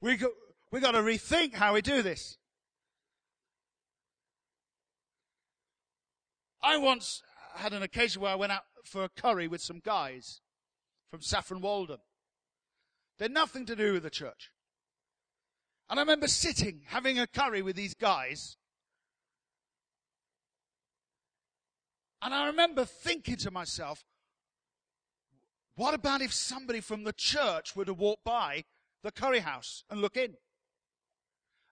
We 0.00 0.16
got, 0.16 0.30
we 0.72 0.80
got 0.80 0.92
to 0.92 1.00
rethink 1.00 1.52
how 1.52 1.74
we 1.74 1.82
do 1.82 2.00
this. 2.00 2.38
I 6.62 6.78
once 6.78 7.22
had 7.58 7.72
an 7.72 7.82
occasion 7.82 8.22
where 8.22 8.32
I 8.32 8.36
went 8.36 8.52
out 8.52 8.64
for 8.84 9.04
a 9.04 9.08
curry 9.08 9.48
with 9.48 9.60
some 9.60 9.80
guys 9.80 10.40
from 11.10 11.20
Saffron 11.20 11.60
Walden. 11.60 11.98
They're 13.18 13.28
nothing 13.28 13.66
to 13.66 13.76
do 13.76 13.94
with 13.94 14.02
the 14.02 14.10
church. 14.10 14.52
And 15.88 15.98
I 15.98 16.02
remember 16.02 16.28
sitting, 16.28 16.82
having 16.86 17.18
a 17.18 17.26
curry 17.26 17.62
with 17.62 17.76
these 17.76 17.94
guys. 17.94 18.56
And 22.20 22.34
I 22.34 22.46
remember 22.46 22.84
thinking 22.84 23.36
to 23.36 23.50
myself, 23.50 24.04
what 25.76 25.94
about 25.94 26.22
if 26.22 26.32
somebody 26.32 26.80
from 26.80 27.04
the 27.04 27.12
church 27.12 27.76
were 27.76 27.84
to 27.84 27.94
walk 27.94 28.20
by 28.24 28.64
the 29.02 29.12
curry 29.12 29.40
house 29.40 29.84
and 29.90 30.00
look 30.00 30.16
in 30.16 30.34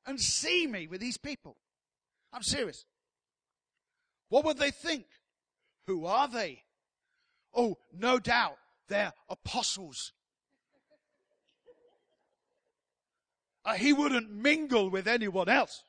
and 0.07 0.21
see 0.21 0.67
me 0.67 0.87
with 0.87 1.01
these 1.01 1.17
people? 1.17 1.57
I'm 2.33 2.43
serious. 2.43 2.85
What 4.29 4.45
would 4.45 4.59
they 4.59 4.71
think? 4.71 5.07
Who 5.87 6.07
are 6.07 6.29
they? 6.29 6.63
Oh, 7.55 7.77
no 7.93 8.19
doubt 8.19 8.57
they're 8.89 9.13
apostles 9.29 10.13
Uh, 13.65 13.75
he 13.75 13.93
wouldn't 13.93 14.31
mingle 14.31 14.91
with 14.91 15.09
anyone 15.09 15.49
else. 15.49 15.85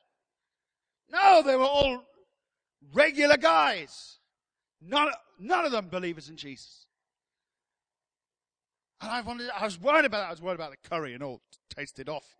No, 1.10 1.42
they 1.44 1.56
were 1.56 1.64
all 1.64 2.04
regular 2.94 3.36
guys. 3.36 4.18
None, 4.80 5.10
none 5.38 5.64
of 5.64 5.72
them 5.72 5.88
believers 5.88 6.28
in 6.28 6.36
Jesus. 6.36 6.86
And 9.00 9.10
I 9.10 9.20
wanted, 9.20 9.50
I 9.54 9.64
was 9.64 9.78
worried 9.78 10.06
about 10.06 10.20
that. 10.20 10.28
I 10.28 10.30
was 10.30 10.40
worried 10.40 10.54
about 10.54 10.70
the 10.70 10.88
curry 10.88 11.12
and 11.12 11.22
all 11.22 11.42
tasted 11.74 12.08
off. 12.08 12.36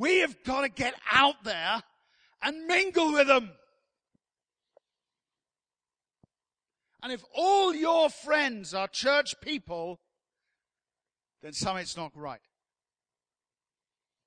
We 0.00 0.20
have 0.20 0.42
got 0.44 0.62
to 0.62 0.70
get 0.70 0.94
out 1.12 1.44
there 1.44 1.82
and 2.42 2.66
mingle 2.66 3.12
with 3.12 3.26
them. 3.26 3.50
And 7.02 7.12
if 7.12 7.22
all 7.34 7.74
your 7.74 8.08
friends 8.08 8.72
are 8.72 8.88
church 8.88 9.34
people, 9.42 10.00
then 11.42 11.52
something's 11.52 11.98
not 11.98 12.12
right. 12.16 12.40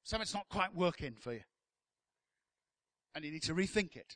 Something's 0.04 0.36
not 0.36 0.48
quite 0.48 0.76
working 0.76 1.16
for 1.16 1.34
you. 1.34 1.42
And 3.16 3.26
you 3.26 3.32
need 3.32 3.44
to 3.44 3.56
rethink 3.56 3.96
it. 3.96 4.16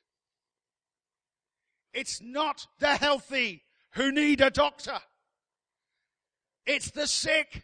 It's 1.91 2.21
not 2.21 2.67
the 2.77 2.97
healthy 2.97 3.63
who 3.93 4.11
need 4.11 4.41
a 4.41 4.51
doctor. 4.51 4.99
It's 6.67 6.91
the 6.91 7.07
sick. 7.07 7.63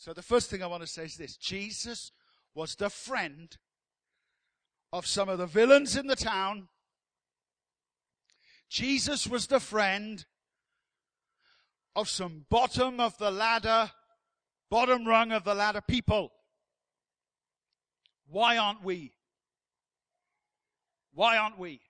So 0.00 0.14
the 0.14 0.22
first 0.22 0.48
thing 0.48 0.62
I 0.62 0.66
want 0.66 0.82
to 0.82 0.86
say 0.86 1.04
is 1.04 1.16
this. 1.18 1.36
Jesus 1.36 2.10
was 2.54 2.74
the 2.74 2.88
friend 2.88 3.54
of 4.94 5.06
some 5.06 5.28
of 5.28 5.36
the 5.36 5.46
villains 5.46 5.94
in 5.94 6.06
the 6.06 6.16
town. 6.16 6.68
Jesus 8.70 9.26
was 9.26 9.46
the 9.46 9.60
friend 9.60 10.24
of 11.94 12.08
some 12.08 12.46
bottom 12.48 12.98
of 12.98 13.18
the 13.18 13.30
ladder, 13.30 13.90
bottom 14.70 15.06
rung 15.06 15.32
of 15.32 15.44
the 15.44 15.54
ladder 15.54 15.82
people. 15.82 16.32
Why 18.26 18.56
aren't 18.56 18.82
we? 18.82 19.12
Why 21.12 21.36
aren't 21.36 21.58
we? 21.58 21.82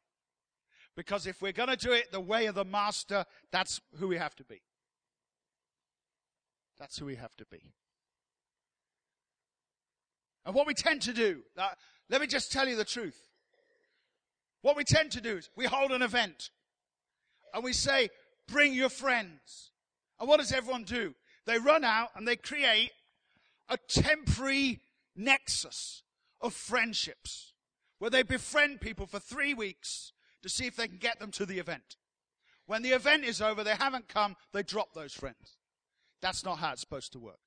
Because 0.96 1.28
if 1.28 1.40
we're 1.40 1.52
going 1.52 1.68
to 1.68 1.76
do 1.76 1.92
it 1.92 2.10
the 2.10 2.18
way 2.18 2.46
of 2.46 2.56
the 2.56 2.64
master, 2.64 3.24
that's 3.52 3.80
who 4.00 4.08
we 4.08 4.16
have 4.16 4.34
to 4.34 4.44
be. 4.44 4.62
That's 6.76 6.98
who 6.98 7.06
we 7.06 7.14
have 7.14 7.36
to 7.36 7.46
be. 7.46 7.72
And 10.44 10.54
what 10.54 10.66
we 10.66 10.74
tend 10.74 11.02
to 11.02 11.12
do, 11.12 11.42
uh, 11.56 11.68
let 12.08 12.20
me 12.20 12.26
just 12.26 12.50
tell 12.50 12.68
you 12.68 12.76
the 12.76 12.84
truth. 12.84 13.28
What 14.62 14.76
we 14.76 14.84
tend 14.84 15.12
to 15.12 15.20
do 15.20 15.36
is 15.36 15.50
we 15.56 15.66
hold 15.66 15.90
an 15.90 16.02
event 16.02 16.50
and 17.54 17.64
we 17.64 17.72
say, 17.72 18.10
bring 18.46 18.74
your 18.74 18.88
friends. 18.88 19.70
And 20.18 20.28
what 20.28 20.38
does 20.38 20.52
everyone 20.52 20.84
do? 20.84 21.14
They 21.46 21.58
run 21.58 21.84
out 21.84 22.10
and 22.14 22.26
they 22.26 22.36
create 22.36 22.90
a 23.68 23.78
temporary 23.88 24.80
nexus 25.16 26.02
of 26.40 26.52
friendships 26.52 27.52
where 27.98 28.10
they 28.10 28.22
befriend 28.22 28.80
people 28.80 29.06
for 29.06 29.18
three 29.18 29.54
weeks 29.54 30.12
to 30.42 30.48
see 30.48 30.66
if 30.66 30.76
they 30.76 30.88
can 30.88 30.98
get 30.98 31.18
them 31.18 31.30
to 31.32 31.46
the 31.46 31.58
event. 31.58 31.96
When 32.66 32.82
the 32.82 32.90
event 32.90 33.24
is 33.24 33.42
over, 33.42 33.64
they 33.64 33.74
haven't 33.74 34.08
come, 34.08 34.36
they 34.52 34.62
drop 34.62 34.94
those 34.94 35.12
friends. 35.12 35.58
That's 36.22 36.44
not 36.44 36.58
how 36.58 36.72
it's 36.72 36.80
supposed 36.80 37.12
to 37.12 37.18
work. 37.18 37.40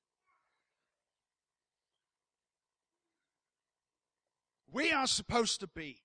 We 4.74 4.90
are 4.90 5.06
supposed 5.06 5.60
to 5.60 5.68
be 5.68 6.02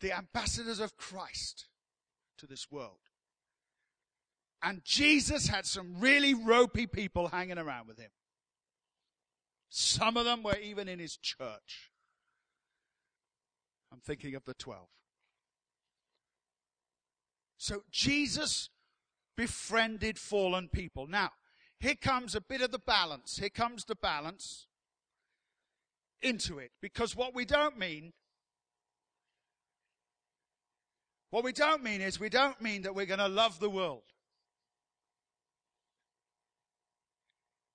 the 0.00 0.16
ambassadors 0.16 0.78
of 0.78 0.96
Christ 0.96 1.66
to 2.38 2.46
this 2.46 2.70
world. 2.70 3.10
And 4.62 4.84
Jesus 4.84 5.48
had 5.48 5.66
some 5.66 5.98
really 5.98 6.32
ropey 6.32 6.86
people 6.86 7.26
hanging 7.26 7.58
around 7.58 7.88
with 7.88 7.98
him. 7.98 8.12
Some 9.68 10.16
of 10.16 10.26
them 10.26 10.44
were 10.44 10.58
even 10.58 10.86
in 10.86 11.00
his 11.00 11.16
church. 11.16 11.90
I'm 13.92 14.00
thinking 14.00 14.36
of 14.36 14.44
the 14.44 14.54
12. 14.54 14.86
So 17.56 17.82
Jesus 17.90 18.70
befriended 19.36 20.20
fallen 20.20 20.68
people. 20.68 21.08
Now, 21.08 21.32
here 21.80 21.96
comes 21.96 22.36
a 22.36 22.40
bit 22.40 22.60
of 22.60 22.70
the 22.70 22.78
balance. 22.78 23.38
Here 23.38 23.50
comes 23.50 23.86
the 23.86 23.96
balance 23.96 24.67
into 26.22 26.58
it. 26.58 26.70
Because 26.80 27.16
what 27.16 27.34
we 27.34 27.44
don't 27.44 27.78
mean, 27.78 28.12
what 31.30 31.44
we 31.44 31.52
don't 31.52 31.82
mean 31.82 32.00
is 32.00 32.18
we 32.18 32.28
don't 32.28 32.60
mean 32.60 32.82
that 32.82 32.94
we're 32.94 33.06
going 33.06 33.18
to 33.18 33.28
love 33.28 33.60
the 33.60 33.70
world. 33.70 34.02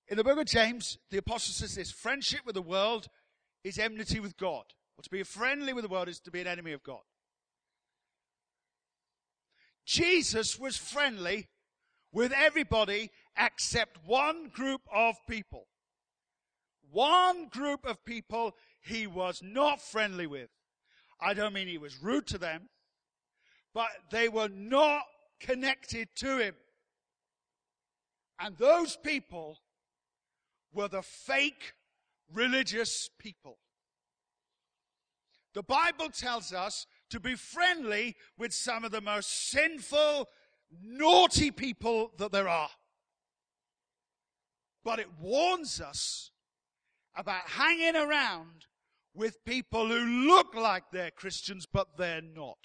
In 0.08 0.16
the 0.16 0.24
book 0.24 0.38
of 0.38 0.46
James, 0.46 0.98
the 1.10 1.18
apostle 1.18 1.54
says 1.54 1.74
this 1.74 1.90
friendship 1.90 2.40
with 2.44 2.54
the 2.54 2.62
world 2.62 3.08
is 3.62 3.78
enmity 3.78 4.20
with 4.20 4.36
God. 4.36 4.64
Or 4.98 5.02
to 5.02 5.10
be 5.10 5.22
friendly 5.22 5.72
with 5.72 5.82
the 5.82 5.88
world 5.88 6.08
is 6.08 6.20
to 6.20 6.30
be 6.30 6.40
an 6.40 6.46
enemy 6.46 6.72
of 6.72 6.82
God. 6.82 7.00
Jesus 9.86 10.58
was 10.58 10.76
friendly 10.76 11.48
with 12.12 12.32
everybody 12.32 13.10
except 13.36 13.98
one 14.06 14.48
group 14.48 14.82
of 14.94 15.16
people. 15.28 15.66
One 16.94 17.48
group 17.48 17.84
of 17.86 18.04
people 18.04 18.54
he 18.80 19.08
was 19.08 19.42
not 19.42 19.82
friendly 19.82 20.28
with. 20.28 20.48
I 21.20 21.34
don't 21.34 21.52
mean 21.52 21.66
he 21.66 21.76
was 21.76 22.00
rude 22.00 22.28
to 22.28 22.38
them, 22.38 22.68
but 23.74 23.88
they 24.12 24.28
were 24.28 24.48
not 24.48 25.02
connected 25.40 26.08
to 26.18 26.38
him. 26.38 26.54
And 28.38 28.56
those 28.58 28.96
people 28.96 29.58
were 30.72 30.86
the 30.86 31.02
fake 31.02 31.72
religious 32.32 33.10
people. 33.18 33.58
The 35.52 35.64
Bible 35.64 36.10
tells 36.10 36.52
us 36.52 36.86
to 37.10 37.18
be 37.18 37.34
friendly 37.34 38.14
with 38.38 38.54
some 38.54 38.84
of 38.84 38.92
the 38.92 39.00
most 39.00 39.50
sinful, 39.50 40.28
naughty 40.80 41.50
people 41.50 42.12
that 42.18 42.30
there 42.30 42.48
are. 42.48 42.70
But 44.84 45.00
it 45.00 45.08
warns 45.20 45.80
us 45.80 46.30
about 47.16 47.48
hanging 47.48 47.96
around 47.96 48.66
with 49.14 49.44
people 49.44 49.88
who 49.88 50.26
look 50.28 50.54
like 50.54 50.84
they're 50.90 51.10
Christians, 51.10 51.66
but 51.70 51.96
they're 51.96 52.22
not. 52.22 52.58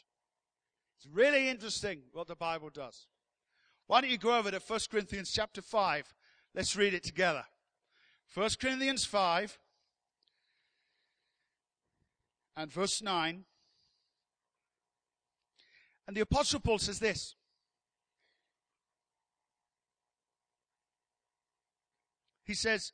It's 0.98 1.08
really 1.08 1.48
interesting 1.50 2.02
what 2.12 2.28
the 2.28 2.36
Bible 2.36 2.70
does. 2.70 3.08
Why 3.88 4.02
don't 4.02 4.10
you 4.10 4.18
go 4.18 4.38
over 4.38 4.52
to 4.52 4.60
1 4.60 4.80
Corinthians 4.92 5.32
chapter 5.32 5.62
5? 5.62 6.14
Let's 6.54 6.76
read 6.76 6.94
it 6.94 7.04
together. 7.04 7.46
1 8.34 8.50
Corinthians 8.60 9.06
5 9.06 9.60
and 12.58 12.72
verse 12.72 13.02
9. 13.02 13.46
And 16.08 16.18
the 16.18 16.22
Apostle 16.22 16.60
Paul 16.60 16.80
says 16.80 17.00
this 17.00 17.36
He 22.44 22.56
says, 22.56 22.94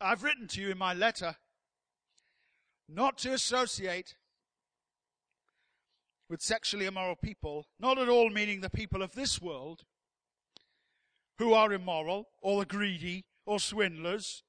I've 0.00 0.22
written 0.22 0.46
to 0.48 0.60
you 0.60 0.70
in 0.70 0.78
my 0.78 0.92
letter 0.92 1.36
not 2.88 3.18
to 3.18 3.32
associate 3.32 4.14
with 6.28 6.42
sexually 6.42 6.86
immoral 6.86 7.16
people, 7.16 7.66
not 7.80 7.98
at 7.98 8.08
all 8.08 8.30
meaning 8.30 8.60
the 8.60 8.70
people 8.70 9.02
of 9.02 9.12
this 9.12 9.40
world 9.40 9.82
who 11.38 11.52
are 11.54 11.72
immoral 11.72 12.28
or 12.42 12.60
the 12.60 12.66
greedy 12.66 13.24
or 13.44 13.58
swindlers 13.58 14.42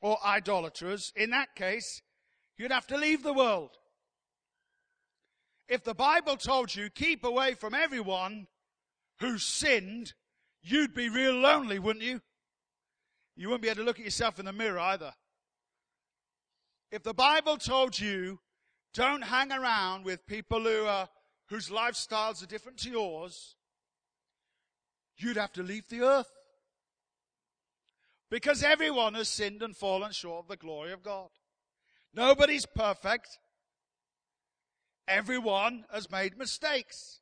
or 0.00 0.18
idolaters. 0.24 1.12
In 1.16 1.30
that 1.30 1.54
case, 1.54 2.02
you'd 2.56 2.72
have 2.72 2.86
to 2.88 2.96
leave 2.96 3.22
the 3.22 3.32
world. 3.32 3.70
If 5.68 5.84
the 5.84 5.94
Bible 5.94 6.36
told 6.36 6.74
you 6.74 6.88
keep 6.88 7.24
away 7.24 7.54
from 7.54 7.74
everyone 7.74 8.46
who 9.20 9.38
sinned, 9.38 10.14
you'd 10.62 10.94
be 10.94 11.08
real 11.08 11.34
lonely, 11.34 11.78
wouldn't 11.78 12.04
you? 12.04 12.22
You 13.38 13.46
wouldn't 13.46 13.62
be 13.62 13.68
able 13.68 13.76
to 13.76 13.84
look 13.84 14.00
at 14.00 14.04
yourself 14.04 14.40
in 14.40 14.46
the 14.46 14.52
mirror 14.52 14.80
either. 14.80 15.14
If 16.90 17.04
the 17.04 17.14
Bible 17.14 17.56
told 17.56 17.96
you, 18.00 18.40
don't 18.92 19.22
hang 19.22 19.52
around 19.52 20.04
with 20.04 20.26
people 20.26 20.64
who 20.64 20.86
are, 20.86 21.08
whose 21.48 21.68
lifestyles 21.68 22.42
are 22.42 22.46
different 22.46 22.78
to 22.78 22.90
yours, 22.90 23.54
you'd 25.18 25.36
have 25.36 25.52
to 25.52 25.62
leave 25.62 25.88
the 25.88 26.00
earth. 26.00 26.32
Because 28.28 28.64
everyone 28.64 29.14
has 29.14 29.28
sinned 29.28 29.62
and 29.62 29.76
fallen 29.76 30.10
short 30.10 30.46
of 30.46 30.48
the 30.48 30.56
glory 30.56 30.90
of 30.90 31.04
God. 31.04 31.28
Nobody's 32.12 32.66
perfect. 32.66 33.38
Everyone 35.06 35.84
has 35.92 36.10
made 36.10 36.36
mistakes. 36.36 37.20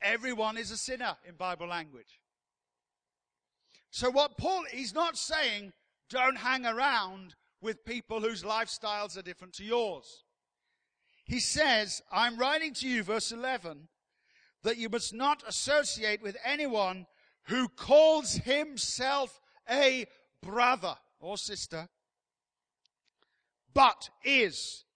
Everyone 0.00 0.58
is 0.58 0.72
a 0.72 0.76
sinner 0.76 1.18
in 1.24 1.36
Bible 1.36 1.68
language. 1.68 2.18
So 3.92 4.10
what 4.10 4.38
Paul, 4.38 4.64
he's 4.70 4.94
not 4.94 5.18
saying 5.18 5.74
don't 6.08 6.38
hang 6.38 6.64
around 6.64 7.34
with 7.60 7.84
people 7.84 8.20
whose 8.20 8.42
lifestyles 8.42 9.18
are 9.18 9.22
different 9.22 9.52
to 9.54 9.64
yours. 9.64 10.24
He 11.26 11.40
says, 11.40 12.00
I'm 12.10 12.38
writing 12.38 12.72
to 12.74 12.88
you, 12.88 13.02
verse 13.02 13.32
11, 13.32 13.88
that 14.62 14.78
you 14.78 14.88
must 14.88 15.12
not 15.12 15.42
associate 15.46 16.22
with 16.22 16.38
anyone 16.42 17.06
who 17.44 17.68
calls 17.68 18.32
himself 18.32 19.38
a 19.68 20.06
brother 20.42 20.94
or 21.20 21.36
sister, 21.36 21.86
but 23.74 24.08
is 24.24 24.86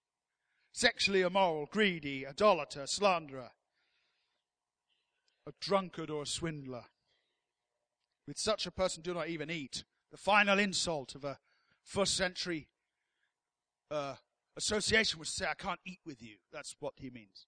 sexually 0.72 1.20
immoral, 1.20 1.68
greedy, 1.70 2.26
idolater, 2.26 2.86
slanderer, 2.86 3.50
a 5.46 5.52
drunkard 5.60 6.08
or 6.08 6.22
a 6.22 6.26
swindler 6.26 6.84
with 8.26 8.38
such 8.38 8.66
a 8.66 8.70
person, 8.70 9.02
do 9.02 9.14
not 9.14 9.28
even 9.28 9.50
eat. 9.50 9.84
The 10.10 10.16
final 10.16 10.58
insult 10.58 11.14
of 11.14 11.24
a 11.24 11.38
first 11.82 12.16
century 12.16 12.68
uh, 13.90 14.14
association 14.56 15.18
was 15.18 15.28
to 15.30 15.34
say, 15.34 15.46
I 15.50 15.54
can't 15.54 15.80
eat 15.86 16.00
with 16.04 16.22
you. 16.22 16.36
That's 16.52 16.74
what 16.80 16.94
he 16.96 17.10
means. 17.10 17.46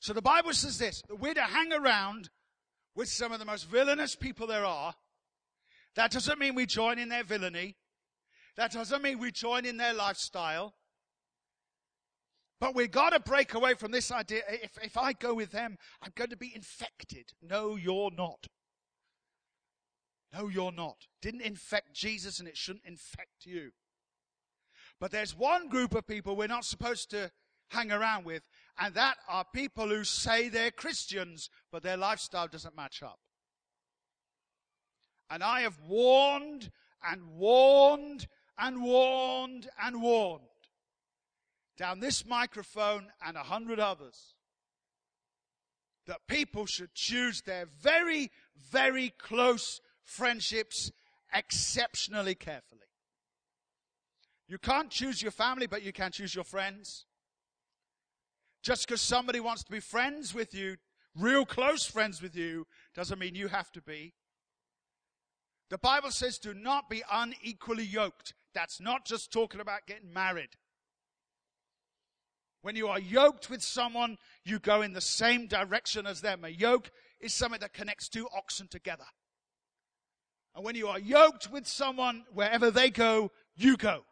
So 0.00 0.12
the 0.12 0.22
Bible 0.22 0.52
says 0.52 0.78
this 0.78 1.02
that 1.08 1.20
we're 1.20 1.34
to 1.34 1.42
hang 1.42 1.72
around 1.72 2.30
with 2.94 3.08
some 3.08 3.32
of 3.32 3.38
the 3.38 3.44
most 3.44 3.68
villainous 3.68 4.16
people 4.16 4.46
there 4.46 4.64
are. 4.64 4.94
That 5.94 6.10
doesn't 6.10 6.38
mean 6.38 6.54
we 6.54 6.66
join 6.66 6.98
in 6.98 7.08
their 7.08 7.24
villainy. 7.24 7.76
That 8.56 8.72
doesn't 8.72 9.02
mean 9.02 9.18
we 9.18 9.30
join 9.30 9.64
in 9.64 9.76
their 9.76 9.94
lifestyle. 9.94 10.74
But 12.62 12.76
we've 12.76 12.92
got 12.92 13.10
to 13.10 13.18
break 13.18 13.54
away 13.54 13.74
from 13.74 13.90
this 13.90 14.12
idea. 14.12 14.42
If, 14.48 14.78
if 14.80 14.96
I 14.96 15.14
go 15.14 15.34
with 15.34 15.50
them, 15.50 15.76
I'm 16.00 16.12
going 16.14 16.30
to 16.30 16.36
be 16.36 16.52
infected. 16.54 17.32
No, 17.42 17.74
you're 17.74 18.12
not. 18.16 18.46
No, 20.32 20.46
you're 20.46 20.70
not. 20.70 21.08
Didn't 21.20 21.40
infect 21.40 21.92
Jesus 21.92 22.38
and 22.38 22.46
it 22.46 22.56
shouldn't 22.56 22.84
infect 22.84 23.46
you. 23.46 23.72
But 25.00 25.10
there's 25.10 25.36
one 25.36 25.70
group 25.70 25.92
of 25.92 26.06
people 26.06 26.36
we're 26.36 26.46
not 26.46 26.64
supposed 26.64 27.10
to 27.10 27.32
hang 27.70 27.90
around 27.90 28.26
with, 28.26 28.44
and 28.78 28.94
that 28.94 29.16
are 29.28 29.44
people 29.52 29.88
who 29.88 30.04
say 30.04 30.48
they're 30.48 30.70
Christians, 30.70 31.50
but 31.72 31.82
their 31.82 31.96
lifestyle 31.96 32.46
doesn't 32.46 32.76
match 32.76 33.02
up. 33.02 33.18
And 35.28 35.42
I 35.42 35.62
have 35.62 35.80
warned 35.88 36.70
and 37.04 37.26
warned 37.34 38.28
and 38.56 38.84
warned 38.84 39.68
and 39.82 40.00
warned 40.00 40.51
down 41.76 42.00
this 42.00 42.26
microphone 42.26 43.06
and 43.26 43.36
a 43.36 43.42
hundred 43.42 43.80
others 43.80 44.34
that 46.06 46.26
people 46.26 46.66
should 46.66 46.94
choose 46.94 47.42
their 47.42 47.66
very, 47.80 48.30
very 48.70 49.10
close 49.18 49.80
friendships 50.04 50.90
exceptionally 51.32 52.34
carefully. 52.34 52.80
You 54.48 54.58
can't 54.58 54.90
choose 54.90 55.22
your 55.22 55.30
family, 55.30 55.66
but 55.66 55.82
you 55.82 55.92
can 55.92 56.10
choose 56.10 56.34
your 56.34 56.44
friends. 56.44 57.06
Just 58.62 58.86
because 58.86 59.00
somebody 59.00 59.40
wants 59.40 59.64
to 59.64 59.70
be 59.70 59.80
friends 59.80 60.34
with 60.34 60.54
you, 60.54 60.76
real 61.16 61.44
close 61.44 61.86
friends 61.86 62.20
with 62.20 62.36
you, 62.36 62.66
doesn't 62.94 63.18
mean 63.18 63.34
you 63.34 63.48
have 63.48 63.72
to 63.72 63.82
be. 63.82 64.14
The 65.70 65.78
Bible 65.78 66.10
says 66.10 66.38
do 66.38 66.52
not 66.52 66.90
be 66.90 67.02
unequally 67.10 67.84
yoked. 67.84 68.34
That's 68.54 68.80
not 68.80 69.06
just 69.06 69.32
talking 69.32 69.60
about 69.60 69.86
getting 69.86 70.12
married. 70.12 70.50
When 72.62 72.76
you 72.76 72.88
are 72.88 72.98
yoked 72.98 73.50
with 73.50 73.62
someone, 73.62 74.18
you 74.44 74.58
go 74.58 74.82
in 74.82 74.92
the 74.92 75.00
same 75.00 75.48
direction 75.48 76.06
as 76.06 76.20
them. 76.20 76.44
A 76.44 76.48
yoke 76.48 76.90
is 77.20 77.34
something 77.34 77.60
that 77.60 77.72
connects 77.72 78.08
two 78.08 78.28
oxen 78.34 78.68
together. 78.68 79.04
And 80.54 80.64
when 80.64 80.76
you 80.76 80.88
are 80.88 80.98
yoked 80.98 81.50
with 81.50 81.66
someone, 81.66 82.24
wherever 82.32 82.70
they 82.70 82.90
go, 82.90 83.32
you 83.56 83.76
go. 83.76 84.04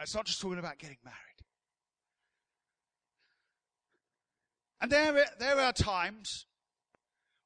It's 0.00 0.14
not 0.14 0.26
just 0.26 0.40
talking 0.40 0.58
about 0.58 0.78
getting 0.78 0.98
married. 1.04 1.16
And 4.80 4.92
there, 4.92 5.24
there 5.38 5.58
are 5.58 5.72
times 5.72 6.46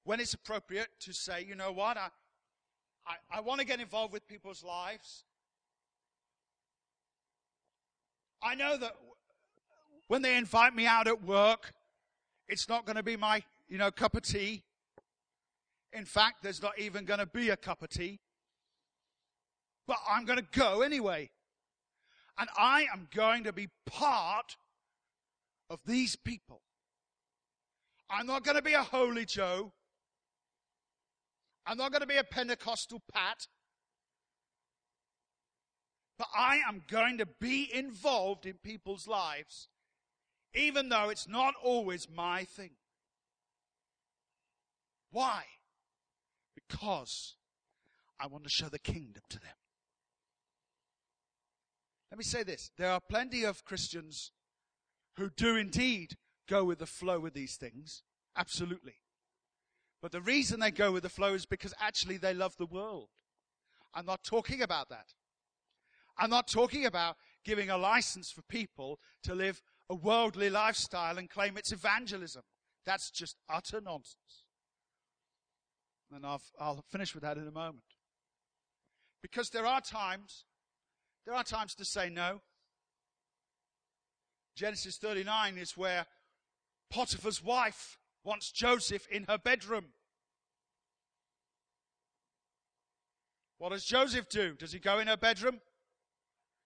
when 0.04 0.20
it's 0.20 0.34
appropriate 0.34 0.88
to 1.00 1.12
say, 1.12 1.44
you 1.48 1.54
know 1.54 1.72
what, 1.72 1.96
I, 1.96 2.08
I, 3.06 3.38
I 3.38 3.40
want 3.40 3.60
to 3.60 3.66
get 3.66 3.80
involved 3.80 4.12
with 4.12 4.26
people's 4.26 4.64
lives. 4.64 5.24
I 8.42 8.54
know 8.54 8.76
that 8.76 8.92
when 10.08 10.22
they 10.22 10.36
invite 10.36 10.74
me 10.74 10.86
out 10.86 11.06
at 11.06 11.22
work, 11.22 11.72
it's 12.48 12.68
not 12.68 12.84
going 12.84 12.96
to 12.96 13.02
be 13.02 13.16
my, 13.16 13.42
you 13.68 13.78
know, 13.78 13.90
cup 13.90 14.14
of 14.14 14.22
tea. 14.22 14.64
In 15.92 16.04
fact, 16.04 16.42
there's 16.42 16.62
not 16.62 16.78
even 16.78 17.04
going 17.04 17.20
to 17.20 17.26
be 17.26 17.50
a 17.50 17.56
cup 17.56 17.82
of 17.82 17.90
tea. 17.90 18.20
But 19.86 19.98
I'm 20.08 20.24
going 20.24 20.38
to 20.38 20.58
go 20.58 20.82
anyway. 20.82 21.30
And 22.38 22.48
I 22.56 22.86
am 22.92 23.08
going 23.14 23.44
to 23.44 23.52
be 23.52 23.68
part 23.86 24.56
of 25.68 25.80
these 25.86 26.16
people. 26.16 26.62
I'm 28.08 28.26
not 28.26 28.44
going 28.44 28.56
to 28.56 28.62
be 28.62 28.74
a 28.74 28.82
holy 28.82 29.24
Joe. 29.24 29.72
I'm 31.66 31.76
not 31.76 31.92
going 31.92 32.00
to 32.00 32.06
be 32.06 32.16
a 32.16 32.24
Pentecostal 32.24 33.02
Pat. 33.12 33.46
But 36.20 36.28
I 36.36 36.56
am 36.68 36.82
going 36.86 37.16
to 37.16 37.24
be 37.24 37.70
involved 37.72 38.44
in 38.44 38.58
people's 38.62 39.08
lives, 39.08 39.68
even 40.52 40.90
though 40.90 41.08
it's 41.08 41.26
not 41.26 41.54
always 41.64 42.08
my 42.14 42.44
thing. 42.44 42.72
Why? 45.10 45.44
Because 46.54 47.36
I 48.20 48.26
want 48.26 48.44
to 48.44 48.50
show 48.50 48.68
the 48.68 48.78
kingdom 48.78 49.22
to 49.30 49.38
them. 49.40 49.54
Let 52.10 52.18
me 52.18 52.24
say 52.24 52.42
this. 52.42 52.70
There 52.76 52.90
are 52.90 53.00
plenty 53.00 53.44
of 53.44 53.64
Christians 53.64 54.32
who 55.16 55.30
do 55.30 55.56
indeed 55.56 56.18
go 56.46 56.64
with 56.64 56.80
the 56.80 56.86
flow 56.86 57.18
with 57.18 57.32
these 57.32 57.56
things. 57.56 58.02
Absolutely. 58.36 58.96
But 60.02 60.12
the 60.12 60.20
reason 60.20 60.60
they 60.60 60.70
go 60.70 60.92
with 60.92 61.02
the 61.02 61.08
flow 61.08 61.32
is 61.32 61.46
because 61.46 61.72
actually 61.80 62.18
they 62.18 62.34
love 62.34 62.58
the 62.58 62.66
world. 62.66 63.08
I'm 63.94 64.04
not 64.04 64.22
talking 64.22 64.60
about 64.60 64.90
that. 64.90 65.14
I'm 66.20 66.30
not 66.30 66.46
talking 66.46 66.84
about 66.84 67.16
giving 67.44 67.70
a 67.70 67.78
license 67.78 68.30
for 68.30 68.42
people 68.42 69.00
to 69.22 69.34
live 69.34 69.62
a 69.88 69.94
worldly 69.94 70.50
lifestyle 70.50 71.16
and 71.16 71.30
claim 71.30 71.56
it's 71.56 71.72
evangelism. 71.72 72.42
That's 72.84 73.10
just 73.10 73.36
utter 73.48 73.80
nonsense. 73.80 74.44
And 76.14 76.26
I'll, 76.26 76.42
I'll 76.60 76.84
finish 76.90 77.14
with 77.14 77.22
that 77.22 77.38
in 77.38 77.48
a 77.48 77.52
moment. 77.52 77.84
Because 79.22 79.48
there 79.48 79.66
are 79.66 79.80
times, 79.80 80.44
there 81.24 81.34
are 81.34 81.44
times 81.44 81.74
to 81.76 81.84
say 81.86 82.10
no. 82.10 82.42
Genesis 84.54 84.98
39 84.98 85.56
is 85.56 85.76
where 85.76 86.04
Potiphar's 86.90 87.42
wife 87.42 87.98
wants 88.24 88.52
Joseph 88.52 89.06
in 89.10 89.24
her 89.24 89.38
bedroom. 89.38 89.86
What 93.56 93.70
does 93.70 93.84
Joseph 93.84 94.28
do? 94.28 94.54
Does 94.54 94.72
he 94.72 94.78
go 94.78 94.98
in 94.98 95.06
her 95.06 95.16
bedroom? 95.16 95.60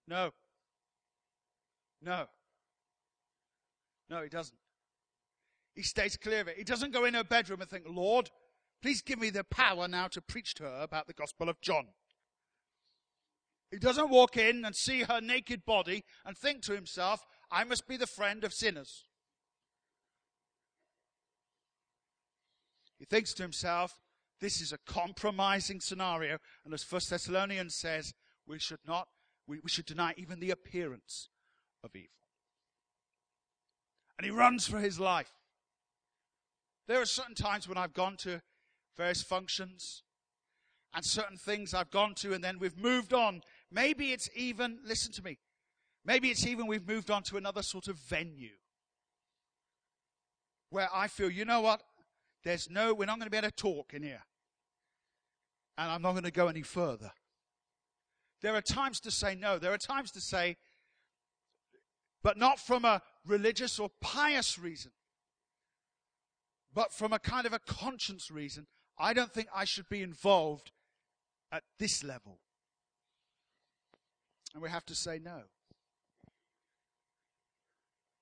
No. 0.07 0.31
No. 2.03 2.27
No, 4.11 4.23
he 4.23 4.29
doesn't. 4.29 4.59
He 5.75 5.83
stays 5.83 6.17
clear 6.17 6.43
of 6.43 6.49
it. 6.49 6.57
He 6.57 6.65
doesn't 6.65 6.93
go 6.93 7.05
in 7.05 7.15
her 7.15 7.25
bedroom 7.25 7.61
and 7.61 7.69
think, 7.69 7.85
Lord, 7.89 8.31
please 8.83 9.03
give 9.03 9.19
me 9.19 9.31
the 9.31 9.45
power 9.45 9.89
now 9.89 10.09
to 10.09 10.21
preach 10.21 10.55
to 10.55 10.65
her 10.65 10.83
about 10.83 11.07
the 11.07 11.15
Gospel 11.15 11.49
of 11.49 11.61
John. 11.61 11.87
He 13.71 13.79
doesn't 13.79 14.11
walk 14.11 14.37
in 14.37 14.65
and 14.65 14.77
see 14.77 15.03
her 15.03 15.21
naked 15.21 15.65
body 15.65 16.05
and 16.25 16.37
think 16.37 16.63
to 16.63 16.75
himself, 16.75 17.25
I 17.51 17.65
must 17.65 17.89
be 17.89 17.97
the 17.97 18.07
friend 18.07 18.45
of 18.45 18.53
sinners. 18.53 19.05
He 22.99 23.05
thinks 23.05 23.35
to 23.35 23.43
himself, 23.43 23.99
this 24.41 24.61
is 24.61 24.73
a 24.73 24.79
compromising 24.87 25.81
scenario. 25.81 26.39
And 26.65 26.73
as 26.73 26.85
First 26.85 27.11
Thessalonians 27.11 27.75
says, 27.75 28.13
we 28.47 28.59
should 28.59 28.79
not, 28.87 29.09
we, 29.47 29.59
we 29.63 29.69
should 29.69 29.87
deny 29.87 30.15
even 30.17 30.41
the 30.41 30.51
appearance 30.51 31.29
of 31.83 31.95
evil. 31.95 32.09
And 34.19 34.25
he 34.25 34.31
runs 34.31 34.67
for 34.67 34.79
his 34.79 34.99
life. 35.01 35.33
There 36.87 37.01
are 37.01 37.07
certain 37.07 37.35
times 37.35 37.69
when 37.69 37.79
I've 37.79 37.95
gone 37.95 38.17
to 38.19 38.43
various 38.97 39.23
functions 39.23 40.03
and 40.95 41.05
certain 41.05 41.37
things 41.37 41.75
I've 41.75 41.91
gone 41.91 42.15
to 42.17 42.33
and 42.33 42.45
then 42.45 42.59
we've 42.59 42.79
moved 42.79 43.13
on. 43.13 43.43
Maybe 43.71 44.13
it's 44.13 44.29
even, 44.37 44.79
listen 44.85 45.13
to 45.13 45.25
me, 45.25 45.39
maybe 46.05 46.31
it's 46.31 46.47
even 46.47 46.67
we've 46.67 46.87
moved 46.87 47.11
on 47.11 47.23
to 47.25 47.37
another 47.37 47.63
sort 47.63 47.89
of 47.89 47.97
venue 47.99 48.57
where 50.71 50.89
I 50.93 51.09
feel, 51.09 51.31
you 51.31 51.45
know 51.45 51.61
what? 51.61 51.83
There's 52.45 52.69
no, 52.69 52.93
we're 52.95 53.07
not 53.07 53.19
going 53.19 53.27
to 53.27 53.31
be 53.31 53.39
able 53.39 53.49
to 53.49 53.55
talk 53.55 53.95
in 53.95 54.03
here. 54.03 54.23
And 55.79 55.91
I'm 55.91 56.03
not 56.03 56.13
going 56.13 56.25
to 56.25 56.31
go 56.31 56.49
any 56.49 56.63
further. 56.63 57.11
There 58.43 58.55
are 58.55 58.63
times 58.63 59.01
to 59.01 59.11
say 59.11 59.35
no. 59.35 59.59
There 59.59 59.73
are 59.73 59.79
times 59.79 60.11
to 60.13 60.21
say, 60.21 60.57
but 62.23 62.37
not 62.37 62.59
from 62.59 62.85
a 62.85 63.03
religious 63.27 63.79
or 63.79 63.91
pious 64.01 64.59
reason, 64.59 64.93
but 66.73 66.93
from 66.93 67.13
a 67.13 67.19
kind 67.19 67.47
of 67.47 67.53
a 67.53 67.59
conscience 67.59 68.31
reason. 68.31 68.67
I 68.99 69.13
don't 69.13 69.33
think 69.33 69.49
I 69.55 69.65
should 69.65 69.89
be 69.89 70.03
involved 70.03 70.71
at 71.51 71.63
this 71.79 72.05
level. 72.05 72.39
And 74.53 74.63
we 74.63 74.71
have 74.71 74.87
to 74.87 74.95
say 74.95 75.19
no. 75.23 75.43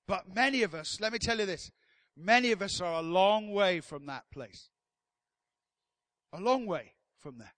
But 0.07 0.33
many 0.33 0.63
of 0.63 0.73
us, 0.73 0.99
let 0.99 1.13
me 1.13 1.19
tell 1.19 1.39
you 1.39 1.45
this, 1.45 1.71
Many 2.15 2.51
of 2.51 2.61
us 2.61 2.79
are 2.79 2.93
a 2.93 3.01
long 3.01 3.51
way 3.51 3.79
from 3.79 4.05
that 4.05 4.29
place. 4.31 4.69
A 6.31 6.39
long 6.39 6.65
way 6.65 6.93
from 7.19 7.37
there. 7.37 7.53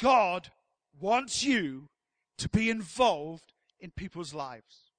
God 0.00 0.48
wants 0.98 1.44
you 1.44 1.88
to 2.38 2.48
be 2.48 2.70
involved 2.70 3.52
in 3.78 3.90
people's 3.90 4.34
lives. 4.34 4.90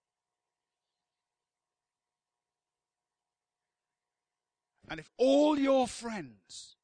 And 4.88 5.00
if 5.00 5.10
all 5.18 5.58
your 5.58 5.88
friends, 5.88 6.76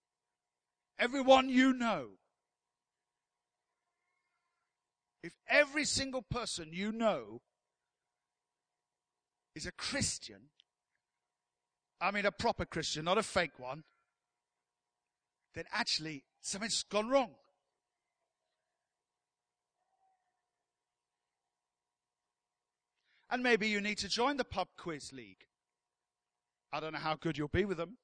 everyone 0.98 1.50
you 1.50 1.74
know, 1.74 2.08
if 5.24 5.34
every 5.50 5.86
single 5.86 6.22
person 6.22 6.70
you 6.72 6.92
know 6.92 7.42
is 9.56 9.66
a 9.66 9.72
Christian, 9.72 10.50
I 12.00 12.12
mean 12.12 12.26
a 12.26 12.32
proper 12.32 12.66
Christian, 12.66 13.06
not 13.06 13.18
a 13.18 13.24
fake 13.24 13.60
one, 13.60 13.84
then 15.54 15.66
actually 15.72 16.24
something's 16.42 16.84
gone 16.84 17.10
wrong. 17.10 17.32
And 23.30 23.44
maybe 23.44 23.68
you 23.68 23.82
need 23.82 23.98
to 24.00 24.10
join 24.10 24.38
the 24.38 24.46
pub 24.46 24.70
quiz 24.78 25.12
league. 25.12 25.46
I 26.72 26.80
don't 26.80 26.94
know 26.94 27.00
how 27.00 27.16
good 27.16 27.38
you'll 27.38 27.48
be 27.48 27.66
with 27.66 27.78
them. 27.78 27.98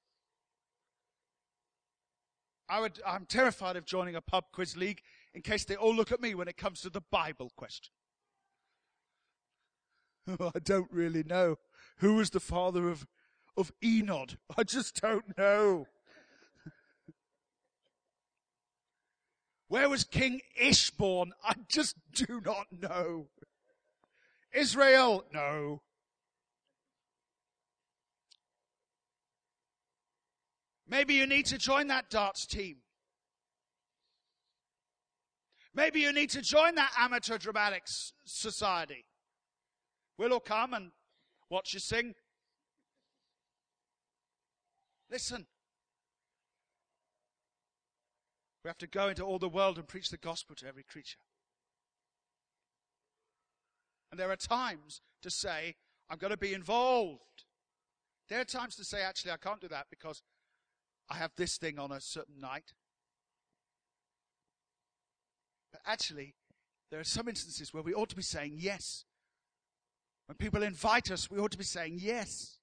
I 2.69 2.79
would, 2.79 2.99
I'm 3.05 3.25
terrified 3.25 3.75
of 3.75 3.85
joining 3.85 4.15
a 4.15 4.21
pub 4.21 4.45
quiz 4.51 4.75
league 4.75 5.01
in 5.33 5.41
case 5.41 5.65
they 5.65 5.75
all 5.75 5.93
look 5.93 6.11
at 6.11 6.21
me 6.21 6.33
when 6.35 6.47
it 6.47 6.57
comes 6.57 6.81
to 6.81 6.89
the 6.89 7.01
Bible 7.01 7.51
question. 7.55 7.93
I 10.27 10.59
don't 10.63 10.91
really 10.91 11.23
know. 11.23 11.57
Who 11.97 12.15
was 12.15 12.29
the 12.29 12.39
father 12.39 12.89
of 12.89 13.05
of 13.55 13.71
Enoch? 13.83 14.31
I 14.57 14.63
just 14.63 14.99
don't 15.01 15.37
know. 15.37 15.85
Where 19.67 19.89
was 19.89 20.03
King 20.03 20.41
Ish 20.59 20.91
born? 20.91 21.33
I 21.43 21.53
just 21.67 21.95
do 22.13 22.41
not 22.43 22.67
know. 22.71 23.27
Israel? 24.53 25.25
No. 25.33 25.81
Maybe 30.87 31.15
you 31.15 31.25
need 31.25 31.47
to 31.47 31.57
join 31.57 31.87
that 31.87 32.09
darts 32.09 32.45
team. 32.45 32.77
Maybe 35.73 36.01
you 36.01 36.13
need 36.13 36.29
to 36.31 36.41
join 36.41 36.75
that 36.75 36.91
amateur 36.97 37.39
dramatics 37.39 38.13
society. 38.25 39.05
We'll 40.19 40.33
all 40.33 40.39
come 40.39 40.75
and 40.75 40.91
watch 41.49 41.73
you 41.73 41.79
sing. 41.79 42.13
Listen. 45.09 45.47
We 48.63 48.69
have 48.69 48.77
to 48.77 48.87
go 48.87 49.09
into 49.09 49.23
all 49.23 49.39
the 49.39 49.49
world 49.49 49.77
and 49.77 49.87
preach 49.87 50.09
the 50.09 50.17
gospel 50.17 50.55
to 50.57 50.67
every 50.67 50.83
creature. 50.83 51.17
And 54.13 54.19
there 54.19 54.29
are 54.29 54.35
times 54.35 55.01
to 55.23 55.31
say, 55.31 55.73
I'm 56.07 56.19
going 56.19 56.29
to 56.29 56.37
be 56.37 56.53
involved. 56.53 57.45
There 58.29 58.39
are 58.39 58.45
times 58.45 58.75
to 58.75 58.83
say, 58.83 59.01
actually, 59.01 59.31
I 59.31 59.37
can't 59.37 59.59
do 59.59 59.67
that 59.69 59.87
because 59.89 60.21
I 61.09 61.15
have 61.15 61.31
this 61.35 61.57
thing 61.57 61.79
on 61.79 61.91
a 61.91 61.99
certain 61.99 62.39
night. 62.39 62.73
But 65.71 65.81
actually, 65.87 66.35
there 66.91 66.99
are 66.99 67.03
some 67.03 67.27
instances 67.27 67.73
where 67.73 67.81
we 67.81 67.95
ought 67.95 68.09
to 68.09 68.15
be 68.15 68.21
saying 68.21 68.53
yes. 68.55 69.05
When 70.27 70.35
people 70.35 70.61
invite 70.61 71.09
us, 71.09 71.31
we 71.31 71.39
ought 71.39 71.49
to 71.49 71.57
be 71.57 71.63
saying 71.63 71.97
yes. 71.99 72.59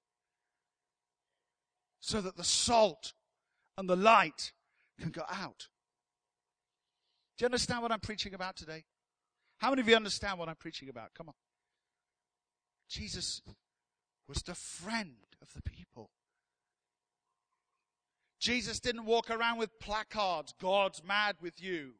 So 1.99 2.21
that 2.21 2.37
the 2.37 2.45
salt 2.45 3.11
and 3.77 3.89
the 3.89 3.97
light 3.97 4.53
can 4.97 5.09
go 5.09 5.23
out. 5.29 5.67
Do 7.37 7.43
you 7.43 7.47
understand 7.47 7.81
what 7.81 7.91
I'm 7.91 7.99
preaching 7.99 8.33
about 8.33 8.55
today? 8.55 8.85
How 9.61 9.69
many 9.69 9.81
of 9.81 9.87
you 9.87 9.95
understand 9.95 10.39
what 10.39 10.49
I'm 10.49 10.55
preaching 10.55 10.89
about? 10.89 11.13
Come 11.13 11.29
on. 11.29 11.35
Jesus 12.89 13.43
was 14.27 14.41
the 14.41 14.55
friend 14.55 15.13
of 15.39 15.53
the 15.53 15.61
people. 15.61 16.09
Jesus 18.39 18.79
didn't 18.79 19.05
walk 19.05 19.29
around 19.29 19.59
with 19.59 19.79
placards, 19.79 20.55
God's 20.59 21.03
mad 21.07 21.35
with 21.39 21.61
you. 21.61 21.91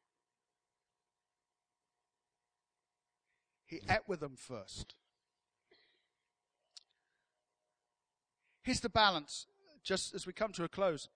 He 3.67 3.79
ate 3.87 4.07
with 4.07 4.21
them 4.21 4.35
first. 4.35 4.95
Here's 8.63 8.79
the 8.79 8.89
balance, 8.89 9.45
just 9.83 10.15
as 10.15 10.25
we 10.25 10.33
come 10.33 10.51
to 10.53 10.63
a 10.63 10.67
close. 10.67 11.09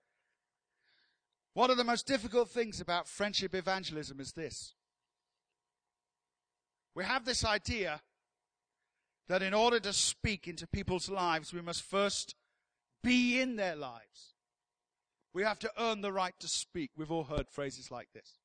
One 1.54 1.72
of 1.72 1.76
the 1.76 1.82
most 1.82 2.06
difficult 2.06 2.50
things 2.50 2.80
about 2.80 3.08
friendship 3.08 3.52
evangelism 3.52 4.20
is 4.20 4.30
this. 4.30 4.75
We 6.96 7.04
have 7.04 7.26
this 7.26 7.44
idea 7.44 8.00
that 9.28 9.42
in 9.42 9.52
order 9.52 9.78
to 9.78 9.92
speak 9.92 10.48
into 10.48 10.66
people's 10.66 11.10
lives, 11.10 11.52
we 11.52 11.60
must 11.60 11.82
first 11.82 12.34
be 13.02 13.38
in 13.38 13.56
their 13.56 13.76
lives. 13.76 14.32
We 15.34 15.42
have 15.42 15.58
to 15.58 15.70
earn 15.78 16.00
the 16.00 16.10
right 16.10 16.32
to 16.40 16.48
speak. 16.48 16.92
We've 16.96 17.10
all 17.10 17.24
heard 17.24 17.50
phrases 17.50 17.90
like 17.90 18.08
this. 18.14 18.38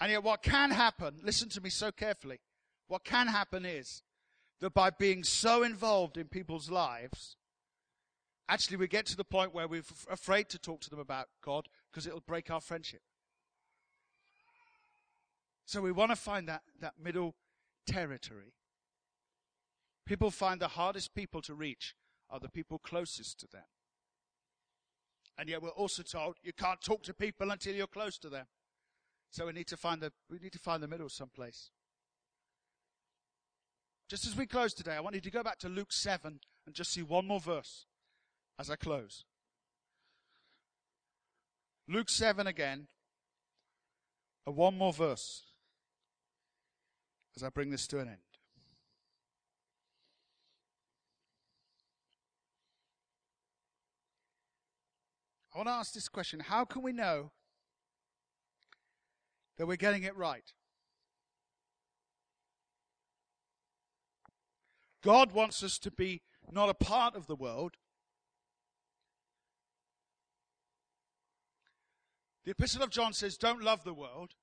And 0.00 0.10
yet, 0.10 0.24
what 0.24 0.42
can 0.42 0.72
happen, 0.72 1.20
listen 1.22 1.48
to 1.50 1.60
me 1.60 1.70
so 1.70 1.92
carefully, 1.92 2.40
what 2.88 3.04
can 3.04 3.28
happen 3.28 3.64
is 3.64 4.02
that 4.60 4.74
by 4.74 4.90
being 4.90 5.22
so 5.22 5.62
involved 5.62 6.18
in 6.18 6.26
people's 6.26 6.70
lives, 6.70 7.36
actually 8.48 8.78
we 8.78 8.88
get 8.88 9.06
to 9.06 9.16
the 9.16 9.22
point 9.22 9.54
where 9.54 9.68
we're 9.68 9.84
afraid 10.10 10.48
to 10.48 10.58
talk 10.58 10.80
to 10.80 10.90
them 10.90 10.98
about 10.98 11.28
God 11.40 11.68
because 11.92 12.08
it'll 12.08 12.18
break 12.18 12.50
our 12.50 12.60
friendship. 12.60 13.02
So 15.66 15.80
we 15.80 15.92
want 15.92 16.10
to 16.10 16.16
find 16.16 16.48
that, 16.48 16.62
that 16.80 16.94
middle 17.02 17.34
territory. 17.86 18.52
People 20.06 20.30
find 20.30 20.60
the 20.60 20.68
hardest 20.68 21.14
people 21.14 21.40
to 21.42 21.54
reach 21.54 21.94
are 22.30 22.38
the 22.38 22.50
people 22.50 22.78
closest 22.78 23.40
to 23.40 23.46
them. 23.46 23.64
And 25.38 25.48
yet 25.48 25.62
we're 25.62 25.70
also 25.70 26.02
told 26.02 26.36
you 26.42 26.52
can't 26.52 26.80
talk 26.80 27.02
to 27.04 27.14
people 27.14 27.50
until 27.50 27.74
you're 27.74 27.86
close 27.86 28.18
to 28.18 28.28
them. 28.28 28.46
So 29.30 29.46
we 29.46 29.52
need 29.52 29.66
to 29.68 29.76
find 29.76 30.00
the, 30.00 30.12
we 30.30 30.38
need 30.38 30.52
to 30.52 30.58
find 30.58 30.82
the 30.82 30.88
middle 30.88 31.08
someplace. 31.08 31.70
Just 34.08 34.26
as 34.26 34.36
we 34.36 34.46
close 34.46 34.74
today, 34.74 34.92
I 34.92 35.00
want 35.00 35.14
you 35.14 35.20
to 35.22 35.30
go 35.30 35.42
back 35.42 35.58
to 35.60 35.68
Luke 35.68 35.92
7 35.92 36.38
and 36.66 36.74
just 36.74 36.92
see 36.92 37.02
one 37.02 37.26
more 37.26 37.40
verse 37.40 37.86
as 38.58 38.70
I 38.70 38.76
close. 38.76 39.24
Luke 41.88 42.10
7 42.10 42.46
again, 42.46 42.86
and 44.46 44.56
one 44.56 44.76
more 44.76 44.92
verse 44.92 45.53
as 47.36 47.42
I 47.42 47.48
bring 47.48 47.70
this 47.70 47.86
to 47.88 47.98
an 47.98 48.08
end. 48.08 48.18
I 55.54 55.58
want 55.58 55.68
to 55.68 55.72
ask 55.72 55.92
this 55.92 56.08
question 56.08 56.40
How 56.40 56.64
can 56.64 56.82
we 56.82 56.92
know 56.92 57.30
that 59.56 59.66
we're 59.66 59.76
getting 59.76 60.02
it 60.02 60.16
right? 60.16 60.52
God 65.02 65.32
wants 65.32 65.62
us 65.62 65.78
to 65.80 65.90
be 65.90 66.22
not 66.50 66.70
a 66.70 66.74
part 66.74 67.14
of 67.14 67.26
the 67.26 67.36
world. 67.36 67.74
The 72.44 72.50
Epistle 72.50 72.82
of 72.82 72.90
John 72.90 73.12
says, 73.12 73.36
Don't 73.36 73.62
love 73.62 73.84
the 73.84 73.94
world. 73.94 74.34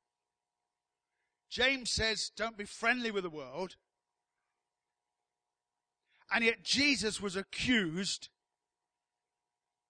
James 1.52 1.92
says, 1.92 2.32
Don't 2.36 2.58
be 2.58 2.66
friendly 2.66 3.12
with 3.12 3.24
the 3.24 3.30
world. 3.30 3.76
And 6.34 6.46
yet 6.46 6.64
Jesus 6.64 7.22
was 7.22 7.36
accused 7.36 8.30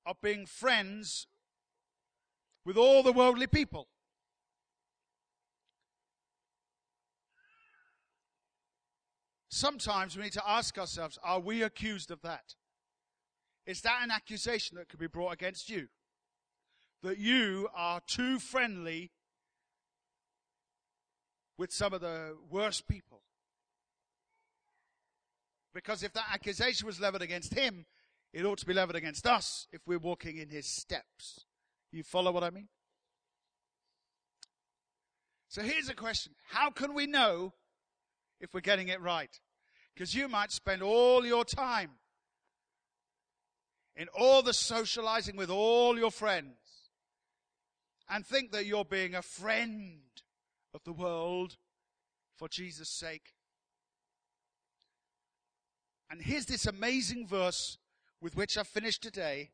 of 0.04 0.20
being 0.22 0.48
friends 0.48 1.28
with 2.66 2.78
all 2.78 3.04
the 3.04 3.14
worldly 3.14 3.46
people. 3.46 3.88
Sometimes 9.50 10.18
we 10.18 10.24
need 10.24 10.34
to 10.34 10.50
ask 10.50 10.80
ourselves, 10.80 11.20
are 11.24 11.40
we 11.40 11.62
accused 11.62 12.10
of 12.10 12.22
that? 12.24 12.56
Is 13.68 13.82
that 13.82 14.00
an 14.02 14.10
accusation 14.10 14.78
that 14.78 14.90
could 14.90 15.00
be 15.00 15.08
brought 15.08 15.34
against 15.34 15.70
you? 15.70 15.90
That 17.04 17.20
you 17.20 17.70
are 17.76 18.02
too 18.08 18.40
friendly 18.40 19.12
with 21.62 21.72
some 21.72 21.94
of 21.94 22.02
the 22.02 22.36
worst 22.50 22.88
people? 22.88 23.22
Because 25.76 26.02
if 26.02 26.12
that 26.14 26.26
accusation 26.34 26.88
was 26.88 27.00
leveled 27.00 27.22
against 27.22 27.54
him, 27.54 27.86
it 28.34 28.44
ought 28.44 28.58
to 28.58 28.66
be 28.66 28.74
leveled 28.74 28.96
against 28.96 29.28
us 29.28 29.68
if 29.72 29.80
we're 29.86 30.00
walking 30.00 30.38
in 30.38 30.50
his 30.50 30.66
steps. 30.66 31.46
You 31.92 32.02
follow 32.02 32.32
what 32.32 32.44
I 32.44 32.50
mean? 32.50 32.68
So 35.50 35.62
here's 35.62 35.88
a 35.88 35.94
question. 35.94 36.34
How 36.50 36.72
can 36.72 36.96
we 36.96 37.06
know 37.06 37.54
if 38.40 38.56
we're 38.56 38.62
getting 38.62 38.88
it 38.88 39.00
right? 39.00 39.40
Because 39.94 40.16
you 40.16 40.28
might 40.28 40.52
spend 40.52 40.82
all 40.82 41.24
your 41.24 41.46
time 41.46 41.92
in 43.96 44.08
all 44.18 44.42
the 44.42 44.54
socializing 44.54 45.36
with 45.36 45.52
all 45.52 45.96
your 45.96 46.10
friends 46.10 46.90
and 48.10 48.26
think 48.26 48.52
that 48.52 48.66
you're 48.66 48.84
being 48.84 49.14
a 49.14 49.22
friend 49.22 50.00
of 50.74 50.84
the 50.84 50.94
world 50.94 51.58
for 52.38 52.48
Jesus' 52.48 52.90
sake. 52.90 53.34
And 56.10 56.22
here's 56.22 56.46
this 56.46 56.66
amazing 56.66 57.28
verse 57.28 57.78
with 58.20 58.36
which 58.36 58.58
I 58.58 58.64
finished 58.64 59.02
today. 59.02 59.52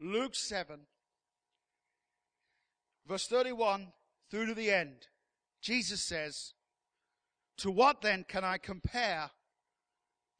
Luke 0.00 0.34
7, 0.34 0.80
verse 3.06 3.26
31 3.26 3.92
through 4.30 4.46
to 4.46 4.54
the 4.54 4.70
end. 4.70 5.08
Jesus 5.60 6.02
says, 6.02 6.54
To 7.58 7.70
what 7.70 8.00
then 8.00 8.24
can 8.26 8.44
I 8.44 8.58
compare 8.58 9.30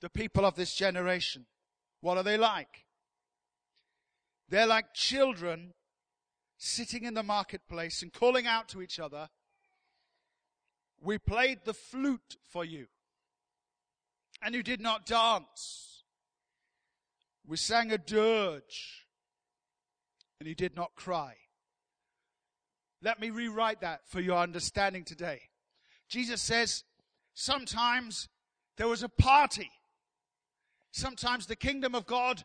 the 0.00 0.08
people 0.08 0.44
of 0.44 0.56
this 0.56 0.74
generation? 0.74 1.46
What 2.00 2.16
are 2.16 2.24
they 2.24 2.36
like? 2.36 2.86
They're 4.48 4.66
like 4.66 4.94
children 4.94 5.74
sitting 6.58 7.04
in 7.04 7.14
the 7.14 7.22
marketplace 7.22 8.02
and 8.02 8.12
calling 8.12 8.46
out 8.46 8.68
to 8.68 8.82
each 8.82 8.98
other, 8.98 9.28
We 11.02 11.18
played 11.18 11.64
the 11.64 11.74
flute 11.74 12.36
for 12.48 12.64
you, 12.64 12.86
and 14.40 14.54
you 14.54 14.62
did 14.62 14.80
not 14.80 15.04
dance. 15.04 16.04
We 17.44 17.56
sang 17.56 17.90
a 17.90 17.98
dirge, 17.98 19.06
and 20.38 20.48
you 20.48 20.54
did 20.54 20.76
not 20.76 20.94
cry. 20.94 21.34
Let 23.02 23.20
me 23.20 23.30
rewrite 23.30 23.80
that 23.80 24.02
for 24.06 24.20
your 24.20 24.38
understanding 24.38 25.04
today. 25.04 25.40
Jesus 26.08 26.40
says, 26.40 26.84
sometimes 27.34 28.28
there 28.76 28.86
was 28.86 29.02
a 29.02 29.08
party. 29.08 29.70
Sometimes 30.92 31.46
the 31.46 31.56
kingdom 31.56 31.96
of 31.96 32.06
God 32.06 32.44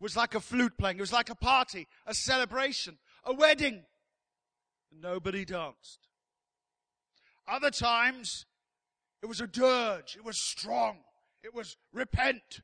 was 0.00 0.16
like 0.16 0.34
a 0.34 0.40
flute 0.40 0.76
playing. 0.76 0.96
It 0.96 1.02
was 1.02 1.12
like 1.12 1.30
a 1.30 1.36
party, 1.36 1.86
a 2.04 2.14
celebration, 2.14 2.98
a 3.22 3.32
wedding. 3.32 3.84
Nobody 4.90 5.44
danced. 5.44 6.08
Other 7.48 7.70
times, 7.70 8.46
it 9.22 9.26
was 9.26 9.40
a 9.40 9.46
dirge. 9.46 10.16
It 10.16 10.24
was 10.24 10.38
strong. 10.38 10.98
It 11.42 11.54
was 11.54 11.76
repent 11.92 12.62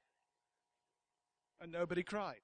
and 1.61 1.73
nobody 1.73 2.03
cried. 2.03 2.37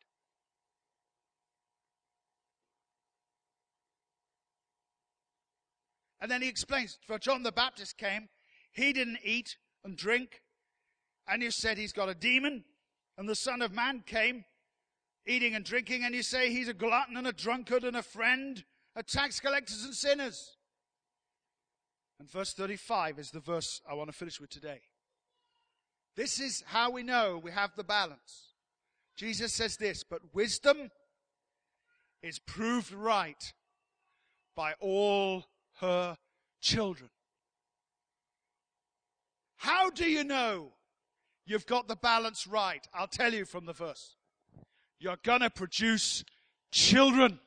And 6.20 6.30
then 6.30 6.42
he 6.42 6.48
explains, 6.48 6.98
for 7.06 7.18
John 7.18 7.42
the 7.42 7.52
Baptist 7.52 7.98
came, 7.98 8.28
he 8.72 8.92
didn't 8.92 9.18
eat 9.22 9.56
and 9.84 9.96
drink, 9.96 10.42
and 11.28 11.42
you 11.42 11.50
said 11.50 11.76
he's 11.76 11.92
got 11.92 12.08
a 12.08 12.14
demon, 12.14 12.64
and 13.18 13.28
the 13.28 13.34
Son 13.34 13.60
of 13.60 13.72
Man 13.72 14.02
came, 14.06 14.44
eating 15.26 15.54
and 15.54 15.64
drinking, 15.64 16.02
and 16.02 16.14
you 16.14 16.22
say 16.22 16.50
he's 16.50 16.68
a 16.68 16.74
glutton 16.74 17.16
and 17.16 17.26
a 17.26 17.32
drunkard 17.32 17.84
and 17.84 17.96
a 17.96 18.02
friend 18.02 18.64
a 18.96 19.02
tax 19.02 19.40
collectors 19.40 19.84
and 19.84 19.92
sinners. 19.92 20.53
And 22.18 22.30
verse 22.30 22.52
35 22.52 23.18
is 23.18 23.30
the 23.30 23.40
verse 23.40 23.80
I 23.88 23.94
want 23.94 24.10
to 24.10 24.16
finish 24.16 24.40
with 24.40 24.50
today. 24.50 24.80
This 26.16 26.38
is 26.38 26.62
how 26.66 26.90
we 26.90 27.02
know 27.02 27.40
we 27.42 27.50
have 27.50 27.74
the 27.76 27.84
balance. 27.84 28.54
Jesus 29.16 29.52
says 29.52 29.76
this, 29.76 30.04
but 30.04 30.20
wisdom 30.32 30.90
is 32.22 32.38
proved 32.38 32.92
right 32.92 33.52
by 34.56 34.74
all 34.80 35.44
her 35.80 36.16
children. 36.60 37.10
How 39.56 39.90
do 39.90 40.04
you 40.04 40.24
know 40.24 40.72
you've 41.46 41.66
got 41.66 41.88
the 41.88 41.96
balance 41.96 42.46
right? 42.46 42.86
I'll 42.94 43.06
tell 43.06 43.32
you 43.32 43.44
from 43.44 43.66
the 43.66 43.72
verse. 43.72 44.16
You're 44.98 45.18
gonna 45.22 45.50
produce 45.50 46.24
children. 46.70 47.40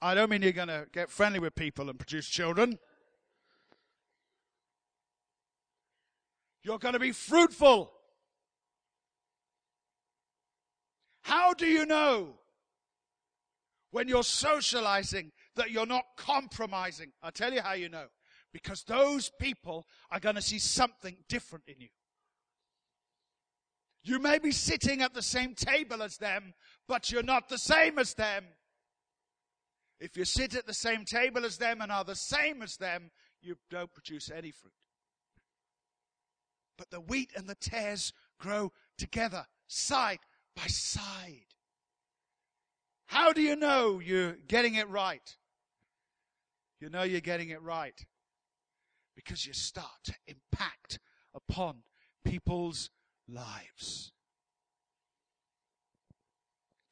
I 0.00 0.14
don't 0.14 0.30
mean 0.30 0.42
you're 0.42 0.52
gonna 0.52 0.86
get 0.92 1.10
friendly 1.10 1.40
with 1.40 1.54
people 1.54 1.90
and 1.90 1.98
produce 1.98 2.26
children. 2.26 2.78
You're 6.62 6.78
gonna 6.78 6.98
be 6.98 7.12
fruitful. 7.12 7.92
How 11.22 11.54
do 11.54 11.66
you 11.66 11.86
know 11.86 12.34
when 13.92 14.08
you're 14.08 14.24
socializing 14.24 15.32
that 15.56 15.70
you're 15.70 15.86
not 15.86 16.04
compromising? 16.16 17.12
I'll 17.22 17.30
tell 17.30 17.52
you 17.52 17.60
how 17.60 17.74
you 17.74 17.88
know. 17.88 18.06
Because 18.52 18.82
those 18.82 19.30
people 19.40 19.86
are 20.10 20.18
going 20.18 20.34
to 20.34 20.42
see 20.42 20.58
something 20.58 21.16
different 21.28 21.66
in 21.68 21.76
you. 21.78 21.88
You 24.02 24.18
may 24.18 24.40
be 24.40 24.50
sitting 24.50 25.02
at 25.02 25.14
the 25.14 25.22
same 25.22 25.54
table 25.54 26.02
as 26.02 26.16
them, 26.16 26.54
but 26.88 27.12
you're 27.12 27.22
not 27.22 27.48
the 27.48 27.58
same 27.58 27.98
as 27.98 28.14
them. 28.14 28.44
If 30.00 30.16
you 30.16 30.24
sit 30.24 30.56
at 30.56 30.66
the 30.66 30.74
same 30.74 31.04
table 31.04 31.44
as 31.44 31.58
them 31.58 31.80
and 31.80 31.92
are 31.92 32.02
the 32.02 32.16
same 32.16 32.62
as 32.62 32.76
them, 32.76 33.12
you 33.40 33.56
don't 33.70 33.92
produce 33.92 34.30
any 34.30 34.50
fruit. 34.50 34.72
But 36.80 36.88
the 36.88 36.98
wheat 36.98 37.32
and 37.36 37.46
the 37.46 37.54
tares 37.54 38.14
grow 38.38 38.72
together, 38.96 39.44
side 39.66 40.20
by 40.56 40.66
side. 40.66 41.54
How 43.04 43.34
do 43.34 43.42
you 43.42 43.54
know 43.54 43.98
you're 43.98 44.36
getting 44.48 44.76
it 44.76 44.88
right? 44.88 45.36
You 46.80 46.88
know 46.88 47.02
you're 47.02 47.20
getting 47.20 47.50
it 47.50 47.60
right 47.60 48.06
because 49.14 49.44
you 49.44 49.52
start 49.52 50.04
to 50.04 50.14
impact 50.26 51.00
upon 51.34 51.82
people's 52.24 52.88
lives. 53.28 54.12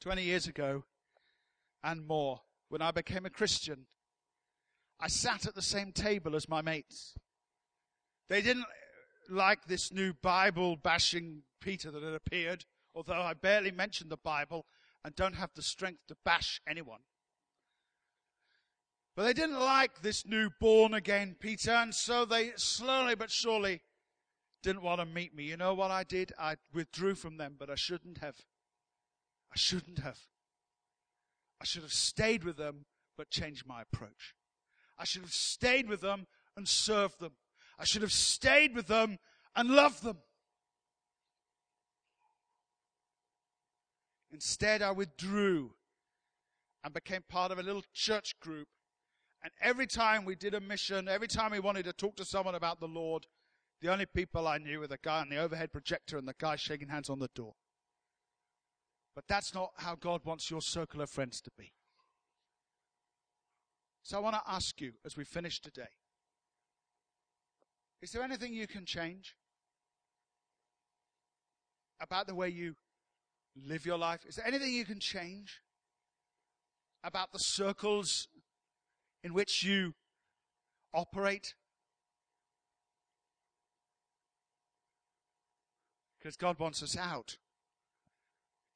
20 0.01 0.21
years 0.21 0.45
ago 0.45 0.83
and 1.83 2.05
more, 2.05 2.41
when 2.67 2.83
I 2.83 2.91
became 2.91 3.25
a 3.25 3.31
Christian, 3.31 3.87
I 4.99 5.07
sat 5.07 5.47
at 5.47 5.55
the 5.55 5.63
same 5.63 5.93
table 5.93 6.35
as 6.35 6.47
my 6.47 6.61
mates. 6.61 7.15
They 8.27 8.43
didn't 8.43 8.65
like 9.31 9.65
this 9.65 9.91
new 9.91 10.13
Bible 10.13 10.75
bashing 10.75 11.43
Peter 11.61 11.91
that 11.91 12.03
had 12.03 12.13
appeared 12.13 12.65
although 12.95 13.21
I 13.21 13.33
barely 13.33 13.71
mentioned 13.71 14.11
the 14.11 14.17
Bible 14.17 14.65
and 15.03 15.15
don't 15.15 15.35
have 15.35 15.51
the 15.55 15.61
strength 15.61 16.01
to 16.07 16.17
bash 16.25 16.61
anyone. 16.67 16.99
But 19.15 19.23
they 19.23 19.33
didn't 19.33 19.59
like 19.59 20.01
this 20.01 20.25
new 20.25 20.49
born 20.59 20.93
again 20.93 21.35
Peter, 21.39 21.71
and 21.71 21.93
so 21.93 22.25
they 22.25 22.51
slowly 22.55 23.15
but 23.15 23.31
surely 23.31 23.81
didn't 24.63 24.81
want 24.81 24.99
to 24.99 25.05
meet 25.05 25.35
me. 25.35 25.43
You 25.43 25.57
know 25.57 25.73
what 25.73 25.91
I 25.91 26.03
did? 26.03 26.33
I 26.37 26.55
withdrew 26.73 27.15
from 27.15 27.37
them, 27.37 27.55
but 27.57 27.69
I 27.69 27.75
shouldn't 27.75 28.19
have. 28.19 28.35
I 29.51 29.57
shouldn't 29.57 29.99
have. 29.99 30.19
I 31.61 31.65
should 31.65 31.83
have 31.83 31.93
stayed 31.93 32.43
with 32.43 32.57
them, 32.57 32.85
but 33.17 33.29
changed 33.29 33.65
my 33.65 33.81
approach. 33.81 34.35
I 34.97 35.05
should 35.05 35.21
have 35.21 35.33
stayed 35.33 35.89
with 35.89 36.01
them 36.01 36.27
and 36.55 36.67
served 36.67 37.19
them. 37.19 37.33
I 37.79 37.85
should 37.85 38.01
have 38.01 38.11
stayed 38.11 38.75
with 38.75 38.87
them 38.87 39.17
and 39.55 39.69
loved 39.69 40.03
them. 40.03 40.17
Instead, 44.31 44.81
I 44.81 44.91
withdrew 44.91 45.71
and 46.83 46.93
became 46.93 47.23
part 47.27 47.51
of 47.51 47.57
a 47.57 47.63
little 47.63 47.83
church 47.93 48.39
group. 48.39 48.67
And 49.41 49.51
every 49.61 49.87
time 49.87 50.25
we 50.25 50.35
did 50.35 50.53
a 50.53 50.59
mission, 50.59 51.07
every 51.07 51.27
time 51.27 51.51
we 51.51 51.59
wanted 51.59 51.85
to 51.85 51.93
talk 51.93 52.17
to 52.17 52.25
someone 52.25 52.55
about 52.55 52.81
the 52.81 52.87
Lord, 52.87 53.25
the 53.81 53.89
only 53.89 54.05
people 54.05 54.47
I 54.47 54.57
knew 54.57 54.81
were 54.81 54.87
the 54.87 54.99
guy 55.01 55.21
on 55.21 55.29
the 55.29 55.37
overhead 55.37 55.71
projector 55.71 56.17
and 56.17 56.27
the 56.27 56.35
guy 56.37 56.57
shaking 56.57 56.89
hands 56.89 57.09
on 57.09 57.19
the 57.19 57.29
door. 57.33 57.53
But 59.15 59.23
that's 59.27 59.53
not 59.53 59.71
how 59.77 59.95
God 59.95 60.25
wants 60.25 60.51
your 60.51 60.61
circle 60.61 61.01
of 61.01 61.09
friends 61.09 61.39
to 61.41 61.51
be. 61.57 61.71
So 64.03 64.17
I 64.17 64.21
want 64.21 64.35
to 64.35 64.41
ask 64.45 64.81
you 64.81 64.93
as 65.05 65.15
we 65.15 65.23
finish 65.23 65.61
today 65.61 65.89
is 68.01 68.11
there 68.11 68.23
anything 68.23 68.53
you 68.53 68.67
can 68.67 68.85
change 68.85 69.35
about 72.01 72.27
the 72.27 72.35
way 72.35 72.49
you 72.49 72.75
live 73.55 73.85
your 73.85 73.97
life? 73.97 74.21
Is 74.25 74.35
there 74.35 74.47
anything 74.47 74.73
you 74.73 74.85
can 74.85 74.99
change 74.99 75.61
about 77.03 77.31
the 77.31 77.39
circles 77.39 78.27
in 79.23 79.33
which 79.33 79.63
you 79.63 79.93
operate? 80.93 81.55
Because 86.17 86.35
God 86.35 86.59
wants 86.59 86.83
us 86.83 86.97
out, 86.97 87.37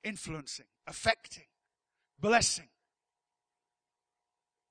influencing, 0.04 0.66
affecting, 0.88 1.46
blessing. 2.20 2.70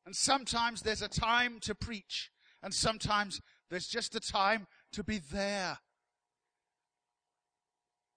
And 0.05 0.17
sometimes 0.17 0.83
there's 0.83 1.03
a 1.03 1.09
time 1.09 1.59
to 1.61 1.75
preach, 1.75 2.31
and 2.63 2.75
sometimes 2.75 3.41
there's 3.73 3.87
just 3.87 4.15
a 4.15 4.21
time 4.21 4.67
to 4.93 5.03
be 5.03 5.17
there 5.19 5.79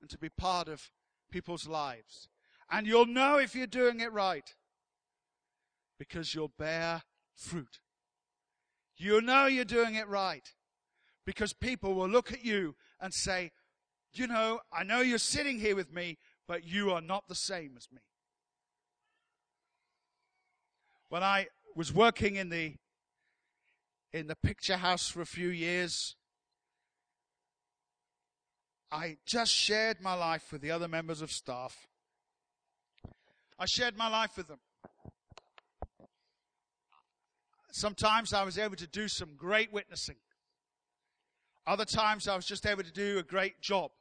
and 0.01 0.09
to 0.09 0.17
be 0.17 0.27
part 0.27 0.67
of 0.67 0.91
people's 1.31 1.65
lives. 1.65 2.27
And 2.69 2.85
you'll 2.85 3.05
know 3.05 3.37
if 3.37 3.55
you're 3.55 3.65
doing 3.65 4.01
it 4.01 4.11
right 4.11 4.53
because 5.97 6.35
you'll 6.35 6.51
bear 6.59 7.03
fruit. 7.33 7.79
You'll 8.97 9.21
know 9.21 9.45
you're 9.45 9.63
doing 9.63 9.95
it 9.95 10.09
right 10.09 10.45
because 11.25 11.53
people 11.53 11.93
will 11.93 12.09
look 12.09 12.33
at 12.33 12.43
you 12.43 12.75
and 12.99 13.13
say, 13.13 13.51
you 14.13 14.27
know, 14.27 14.59
I 14.73 14.83
know 14.83 14.99
you're 14.99 15.17
sitting 15.17 15.59
here 15.59 15.77
with 15.77 15.93
me, 15.93 16.17
but 16.49 16.65
you 16.65 16.91
are 16.91 17.01
not 17.01 17.29
the 17.29 17.35
same 17.35 17.75
as 17.77 17.87
me. 17.93 18.01
When 21.07 21.23
I 21.23 21.47
was 21.77 21.93
working 21.93 22.35
in 22.35 22.49
the 22.49 22.75
in 24.15 24.27
the 24.27 24.35
picture 24.35 24.77
house 24.77 25.09
for 25.09 25.19
a 25.19 25.25
few 25.25 25.49
years, 25.49 26.15
I 28.89 29.17
just 29.25 29.51
shared 29.51 29.99
my 29.99 30.13
life 30.13 30.53
with 30.53 30.61
the 30.61 30.71
other 30.71 30.87
members 30.87 31.21
of 31.21 31.33
staff. 31.33 31.85
I 33.59 33.65
shared 33.65 33.97
my 33.97 34.07
life 34.07 34.37
with 34.37 34.47
them. 34.47 34.59
Sometimes 37.71 38.31
I 38.31 38.43
was 38.43 38.57
able 38.57 38.77
to 38.77 38.87
do 38.87 39.09
some 39.09 39.31
great 39.35 39.73
witnessing. 39.73 40.15
Other 41.67 41.83
times 41.83 42.29
I 42.29 42.37
was 42.37 42.45
just 42.45 42.65
able 42.65 42.83
to 42.83 42.93
do 42.93 43.17
a 43.17 43.23
great 43.23 43.59
job 43.59 43.91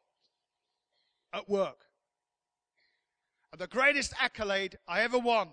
at 1.32 1.48
work. 1.48 1.86
And 3.50 3.60
the 3.60 3.66
greatest 3.66 4.12
accolade 4.20 4.78
I 4.86 5.00
ever 5.00 5.18
won 5.18 5.48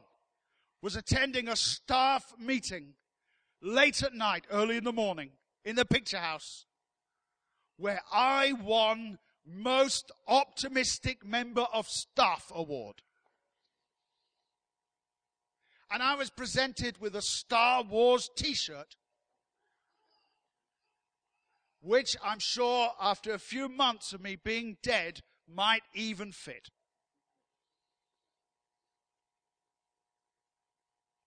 was 0.84 0.96
attending 0.96 1.48
a 1.48 1.56
staff 1.56 2.32
meeting 2.38 2.94
late 3.62 4.02
at 4.04 4.14
night, 4.14 4.46
early 4.50 4.78
in 4.78 4.84
the 4.84 4.92
morning, 4.92 5.32
in 5.64 5.76
the 5.76 5.86
picture 5.86 6.18
house 6.18 6.66
where 7.82 8.02
I 8.14 8.54
won 8.54 9.18
most 9.46 10.12
optimistic 10.28 11.26
member 11.26 11.66
of 11.74 11.88
staff 11.88 12.52
award. 12.54 13.02
And 15.90 16.04
I 16.04 16.16
was 16.16 16.30
presented 16.30 17.00
with 17.02 17.16
a 17.16 17.22
Star 17.22 17.84
Wars 17.84 18.30
t-shirt, 18.36 18.96
which 21.82 22.16
I'm 22.24 22.40
sure 22.40 22.92
after 23.02 23.34
a 23.34 23.40
few 23.40 23.68
months 23.68 24.14
of 24.14 24.22
me 24.22 24.38
being 24.42 24.78
dead 24.84 25.22
might 25.52 25.82
even 25.96 26.32
fit. 26.32 26.70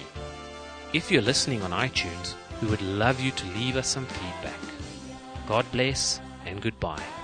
If 0.92 1.10
you're 1.10 1.22
listening 1.22 1.62
on 1.62 1.72
iTunes, 1.72 2.36
we 2.64 2.70
would 2.70 2.82
love 2.82 3.20
you 3.20 3.30
to 3.30 3.46
leave 3.48 3.76
us 3.76 3.88
some 3.88 4.06
feedback. 4.06 4.60
God 5.46 5.66
bless 5.70 6.20
and 6.46 6.62
goodbye. 6.62 7.23